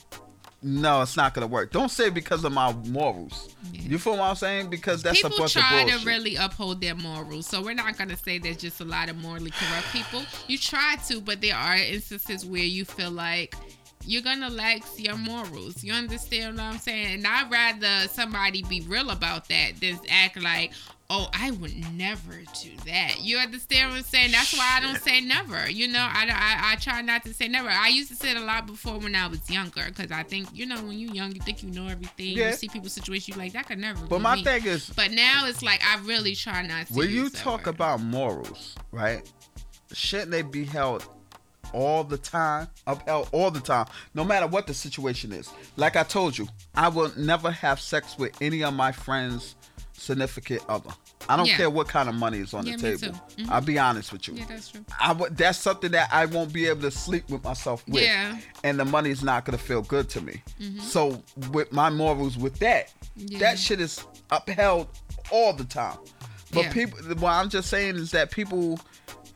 no, 0.62 1.02
it's 1.02 1.16
not 1.16 1.34
gonna 1.34 1.46
work. 1.46 1.72
Don't 1.72 1.90
say 1.90 2.10
because 2.10 2.44
of 2.44 2.52
my 2.52 2.72
morals. 2.72 3.54
Yeah. 3.72 3.82
You 3.82 3.98
feel 3.98 4.14
what 4.14 4.22
I'm 4.22 4.36
saying? 4.36 4.70
Because 4.70 5.02
that's 5.02 5.20
people 5.20 5.36
a 5.36 5.38
bunch 5.40 5.52
try 5.52 5.80
of 5.80 5.86
bullshit. 5.86 6.00
to 6.00 6.06
really 6.06 6.36
uphold 6.36 6.80
their 6.80 6.94
morals. 6.94 7.46
So 7.46 7.62
we're 7.62 7.74
not 7.74 7.96
going 7.96 8.08
to 8.08 8.16
say 8.16 8.38
there's 8.38 8.56
just 8.56 8.80
a 8.80 8.84
lot 8.84 9.08
of 9.08 9.16
morally 9.16 9.50
corrupt 9.50 9.92
people. 9.92 10.22
You 10.48 10.58
try 10.58 10.96
to, 11.08 11.20
but 11.20 11.40
there 11.40 11.56
are 11.56 11.76
instances 11.76 12.44
where 12.44 12.62
you 12.62 12.84
feel 12.84 13.10
like 13.10 13.54
you're 14.04 14.22
going 14.22 14.40
to 14.40 14.48
lax 14.48 14.98
your 14.98 15.16
morals. 15.16 15.82
You 15.82 15.92
understand 15.92 16.56
what 16.56 16.64
I'm 16.64 16.78
saying? 16.78 17.14
And 17.14 17.26
I'd 17.26 17.50
rather 17.50 18.08
somebody 18.08 18.62
be 18.62 18.80
real 18.82 19.10
about 19.10 19.48
that 19.48 19.72
than 19.80 19.98
act 20.08 20.40
like, 20.40 20.72
oh, 21.08 21.28
I 21.32 21.52
would 21.52 21.74
never 21.94 22.32
do 22.62 22.70
that. 22.86 23.16
You 23.20 23.38
understand 23.38 23.90
what 23.90 23.98
I'm 23.98 24.02
saying? 24.04 24.32
That's 24.32 24.52
why 24.56 24.76
I 24.76 24.80
don't 24.80 25.00
say 25.00 25.20
never. 25.20 25.70
You 25.70 25.88
know, 25.88 26.00
I, 26.00 26.26
I, 26.28 26.72
I 26.72 26.76
try 26.76 27.00
not 27.02 27.24
to 27.24 27.32
say 27.34 27.48
never. 27.48 27.68
I 27.68 27.88
used 27.88 28.08
to 28.10 28.16
say 28.16 28.32
it 28.32 28.36
a 28.36 28.40
lot 28.40 28.66
before 28.66 28.98
when 28.98 29.14
I 29.14 29.26
was 29.28 29.48
younger 29.50 29.84
because 29.86 30.10
I 30.10 30.22
think, 30.24 30.48
you 30.52 30.66
know, 30.66 30.76
when 30.76 30.98
you're 30.98 31.14
young, 31.14 31.32
you 31.32 31.40
think 31.40 31.62
you 31.62 31.70
know 31.70 31.86
everything. 31.86 32.36
Yeah. 32.36 32.50
You 32.50 32.56
see 32.56 32.68
people's 32.68 32.92
situation, 32.92 33.34
you 33.34 33.38
like, 33.40 33.52
that 33.52 33.66
could 33.68 33.78
never 33.78 34.04
But 34.06 34.18
be 34.18 34.22
my 34.22 34.36
me. 34.36 34.44
thing 34.44 34.64
is, 34.66 34.90
But 34.90 35.12
now 35.12 35.46
it's 35.46 35.62
like 35.62 35.80
I 35.84 35.98
really 36.04 36.34
try 36.34 36.62
not 36.66 36.86
to. 36.88 36.94
when 36.94 37.10
you 37.10 37.30
talk 37.30 37.66
about 37.66 38.00
morals, 38.02 38.74
right? 38.90 39.22
Shouldn't 39.92 40.30
they 40.32 40.42
be 40.42 40.64
held 40.64 41.06
all 41.72 42.04
the 42.04 42.18
time, 42.18 42.68
upheld 42.86 43.28
all 43.32 43.50
the 43.50 43.60
time, 43.60 43.86
no 44.14 44.24
matter 44.24 44.46
what 44.46 44.66
the 44.66 44.74
situation 44.74 45.32
is? 45.32 45.50
Like 45.76 45.94
I 45.96 46.02
told 46.02 46.36
you, 46.36 46.48
I 46.74 46.88
will 46.88 47.12
never 47.16 47.50
have 47.50 47.80
sex 47.80 48.18
with 48.18 48.32
any 48.40 48.64
of 48.64 48.74
my 48.74 48.90
friends' 48.92 49.54
significant 49.96 50.62
other. 50.68 50.90
I 51.28 51.36
don't 51.36 51.46
Yeah. 51.46 51.56
care 51.56 51.70
what 51.70 51.88
kind 51.88 52.08
of 52.08 52.14
money 52.14 52.38
is 52.38 52.54
on 52.54 52.66
Yeah, 52.66 52.76
the 52.76 52.96
table. 52.98 53.18
Mhm. 53.36 53.50
I'll 53.50 53.60
be 53.60 53.78
honest 53.78 54.12
with 54.12 54.28
you. 54.28 54.34
yeah, 54.34 54.44
that's 54.48 54.68
true. 54.68 54.84
I 55.00 55.14
that's 55.30 55.58
something 55.58 55.90
that 55.92 56.08
I 56.12 56.26
won't 56.26 56.52
be 56.52 56.66
able 56.66 56.82
to 56.82 56.90
sleep 56.90 57.28
with 57.30 57.42
myself 57.42 57.82
with. 57.88 58.02
Yeah. 58.02 58.38
And 58.62 58.78
the 58.78 58.84
money's 58.84 59.22
not 59.22 59.44
gonna 59.44 59.58
feel 59.58 59.82
good 59.82 60.08
to 60.10 60.20
me. 60.20 60.42
Mm-hmm. 60.60 60.80
So 60.80 61.22
with 61.50 61.72
my 61.72 61.90
morals 61.90 62.36
with 62.36 62.58
that, 62.60 62.92
Yeah. 63.16 63.38
that 63.40 63.58
shit 63.58 63.80
is 63.80 64.00
upheld 64.30 64.88
all 65.30 65.52
the 65.52 65.64
time. 65.64 65.98
But 66.52 66.70
people 66.70 66.98
what 67.16 67.32
I'm 67.32 67.48
just 67.48 67.68
saying 67.70 67.96
is 67.96 68.12
that 68.12 68.30
people 68.30 68.78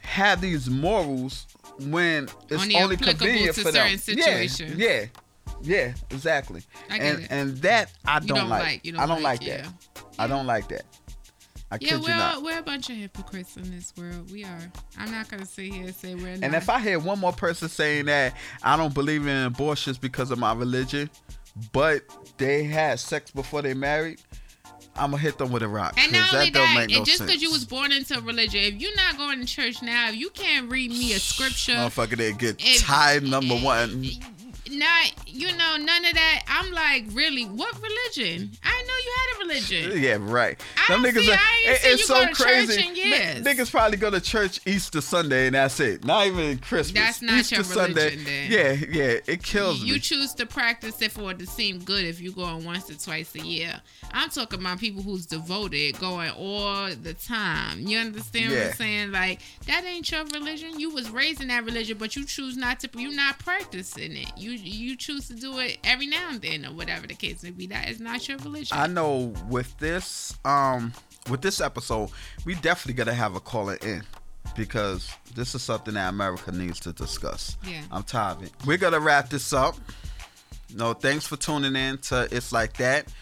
have 0.01 0.41
these 0.41 0.69
morals 0.71 1.47
when 1.81 2.29
it's 2.49 2.63
Only 2.63 2.77
only, 2.77 2.97
convenient 2.97 3.57
for 3.57 3.73
them. 3.73 3.99
certain 3.99 4.19
Yeah, 4.19 4.25
situations. 4.25 4.77
Yeah. 4.79 5.07
Yeah, 5.63 5.93
exactly. 6.11 6.63
I 6.89 6.99
get 6.99 7.07
and 7.15 7.25
it. 7.25 7.31
and 7.31 7.57
that 7.63 7.91
I 8.07 8.19
don't, 8.21 8.29
don't 8.29 8.49
like. 8.49 8.63
like- 8.63 8.85
you 8.87 8.93
don't 8.93 9.01
I 9.03 9.07
don't 9.07 9.23
like, 9.23 9.41
like, 9.43 9.63
that. 9.65 9.67
I 10.21 10.27
don't 10.27 10.47
like 10.47 10.69
that. 10.69 10.83
I 11.73 11.79
Yeah, 11.81 11.97
kid 11.97 12.03
you 12.03 12.09
not. 12.09 12.43
we're, 12.43 12.53
we're 12.53 12.59
a 12.59 12.63
bunch 12.63 12.91
of 12.91 12.97
hypocrites 12.97 13.57
in 13.57 13.71
this 13.71 13.95
world. 13.97 14.31
We 14.31 14.45
are. 14.45 14.73
I'm 14.99 15.11
not 15.11 15.31
gonna 15.31 15.47
sit 15.47 15.73
here 15.73 15.87
and 15.87 15.95
say 15.95 16.15
we're 16.15 16.35
not. 16.37 16.45
And 16.45 16.55
if 16.55 16.69
I 16.69 16.79
hear 16.79 16.99
one 16.99 17.19
more 17.19 17.33
person 17.33 17.71
saying 17.71 18.05
that 18.07 18.37
I 18.63 18.77
don't 18.77 18.93
believe 18.93 19.27
in 19.27 19.47
abortions 19.47 19.97
because 19.97 20.31
of 20.31 20.39
my 20.39 20.53
religion, 20.53 21.09
but 21.73 22.03
they 22.37 22.65
had 22.65 23.01
sex 23.01 23.31
before 23.31 23.63
they 23.63 23.73
married, 23.73 24.21
I'm 24.95 25.13
gonna 25.13 25.23
hit 25.23 25.39
them 25.39 25.53
with 25.53 25.63
a 25.63 25.69
rock. 25.69 25.95
And 25.97 26.13
not 26.13 26.35
only 26.35 26.51
that, 26.51 26.87
make 26.87 26.99
no 26.99 27.03
just 27.03 27.21
because 27.21 27.41
you 27.41 27.51
was 27.51 27.65
born 27.65 27.93
into 27.93 28.21
religion, 28.21 28.61
if 28.61 28.75
you're 28.75 28.97
not 28.97 29.17
going 29.17 29.41
to 29.41 29.47
church 29.47 29.81
now, 29.81 30.11
if 30.11 30.17
you 30.17 30.29
can't 30.31 30.71
read 30.71 30.91
me 30.91 31.15
a 31.15 31.19
scripture, 31.19 31.73
motherfucker, 31.73 32.19
they 32.19 32.35
get 32.35 32.57
if- 32.59 32.83
tied 32.83 33.23
number 33.23 33.55
eh, 33.55 33.65
one. 33.65 34.05
Eh, 34.05 34.11
not 34.73 35.13
you 35.27 35.49
know 35.57 35.77
none 35.77 36.05
of 36.05 36.15
that. 36.15 36.43
I'm 36.47 36.71
like, 36.73 37.05
really, 37.13 37.45
what 37.45 37.75
religion? 37.81 38.51
I 38.63 38.70
religion. 39.41 39.93
Uh, 39.93 39.95
yeah, 39.95 40.17
right. 40.21 40.61
I 40.77 40.93
Them 40.93 41.03
niggas, 41.03 41.23
see- 41.25 41.33
are- 41.33 41.37
I 41.39 41.63
it- 41.67 41.81
it's 41.85 42.01
you 42.01 42.07
so 42.07 42.15
go 42.15 42.21
to 42.27 42.35
church 42.35 42.37
crazy. 42.47 43.01
years. 43.01 43.45
Niggas 43.45 43.71
probably 43.71 43.97
go 43.97 44.11
to 44.11 44.21
church 44.21 44.61
Easter 44.67 45.01
Sunday 45.01 45.47
and 45.47 45.55
that's 45.55 45.81
it. 45.81 46.05
Not 46.05 46.27
even 46.27 46.59
Christmas. 46.59 47.03
That's 47.03 47.23
not 47.23 47.41
Easter 47.41 47.57
your 47.57 47.65
Sunday. 47.65 48.05
religion, 48.17 48.25
then. 48.25 48.51
Yeah, 48.51 48.73
yeah, 48.91 49.19
it 49.27 49.43
kills 49.43 49.81
You 49.81 49.95
me. 49.95 50.01
choose 50.01 50.35
to 50.35 50.47
practice 50.47 51.01
it 51.03 51.13
for 51.13 51.31
it 51.31 51.39
to 51.41 51.47
seem 51.47 51.79
good 51.81 52.05
if 52.05 52.21
you 52.21 52.33
going 52.33 52.65
once 52.65 52.91
or 52.91 52.95
twice 52.95 53.35
a 53.35 53.41
year. 53.41 53.81
I'm 54.13 54.31
talking 54.31 54.61
about 54.61 54.79
people 54.79 55.03
who's 55.03 55.27
devoted, 55.27 55.99
going 55.99 56.31
all 56.31 56.91
the 56.95 57.15
time. 57.15 57.81
You 57.87 57.99
understand 57.99 58.53
what 58.53 58.67
I'm 58.67 58.73
saying? 58.75 59.13
Like 59.13 59.41
that 59.67 59.85
ain't 59.85 60.11
your 60.11 60.25
religion. 60.25 60.79
You 60.81 60.91
was 60.91 61.11
raised 61.11 61.41
in 61.41 61.49
that 61.49 61.65
religion, 61.65 61.97
but 61.99 62.17
you 62.17 62.25
choose 62.25 62.57
not 62.57 62.81
to. 62.81 62.91
You 62.97 63.13
not 63.13 63.39
practicing 63.39 64.17
it. 64.17 64.33
You 64.37 64.51
you 64.53 64.97
choose 64.97 65.29
to 65.29 65.35
do 65.35 65.59
it 65.59 65.79
every 65.85 66.07
now 66.07 66.31
and 66.31 66.41
then 66.41 66.67
or 66.67 66.73
whatever 66.73 67.07
the 67.07 67.15
case 67.15 67.43
may 67.43 67.51
be. 67.51 67.67
That 67.69 67.89
is 67.89 68.01
not 68.01 68.27
your 68.29 68.39
religion. 68.39 68.77
I 68.77 68.87
know 68.87 69.30
with 69.49 69.77
this 69.79 70.37
um 70.45 70.93
with 71.29 71.43
this 71.43 71.61
episode, 71.61 72.11
we 72.45 72.55
definitely 72.57 72.95
gotta 72.95 73.15
have 73.15 73.37
a 73.37 73.41
caller 73.41 73.77
in 73.83 74.03
because 74.57 75.11
this 75.35 75.55
is 75.55 75.63
something 75.63 75.95
that 75.95 76.09
America 76.09 76.51
needs 76.51 76.81
to 76.81 76.93
discuss. 76.93 77.57
Yeah. 77.65 77.83
I'm 77.93 78.03
tired 78.03 78.39
of 78.39 78.45
it. 78.45 78.53
We're 78.67 78.79
gonna 78.79 79.01
wrap 79.01 79.29
this 79.31 79.53
up. 79.53 79.77
No, 80.75 80.93
thanks 80.93 81.27
for 81.27 81.37
tuning 81.37 81.77
in 81.77 81.99
to 81.99 82.29
It's 82.31 82.53
Like 82.53 82.77
That. 82.77 83.13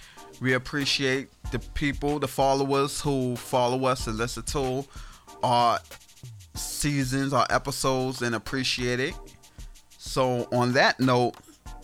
We 0.40 0.52
appreciate 0.52 1.28
the 1.50 1.58
people, 1.58 2.18
the 2.18 2.28
followers 2.28 3.00
who 3.00 3.36
follow 3.36 3.86
us 3.86 4.06
and 4.06 4.16
listen 4.16 4.42
to 4.44 4.84
our 5.42 5.80
seasons, 6.54 7.32
our 7.32 7.46
episodes, 7.50 8.22
and 8.22 8.34
appreciate 8.34 9.00
it. 9.00 9.14
So, 9.96 10.46
on 10.52 10.72
that 10.72 11.00
note, 11.00 11.34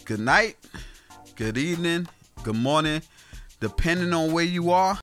good 0.04 0.20
night, 0.20 0.56
good 1.36 1.58
evening, 1.58 2.06
good 2.42 2.56
morning, 2.56 3.02
depending 3.64 4.12
on 4.12 4.30
where 4.30 4.44
you 4.44 4.70
are. 4.72 4.92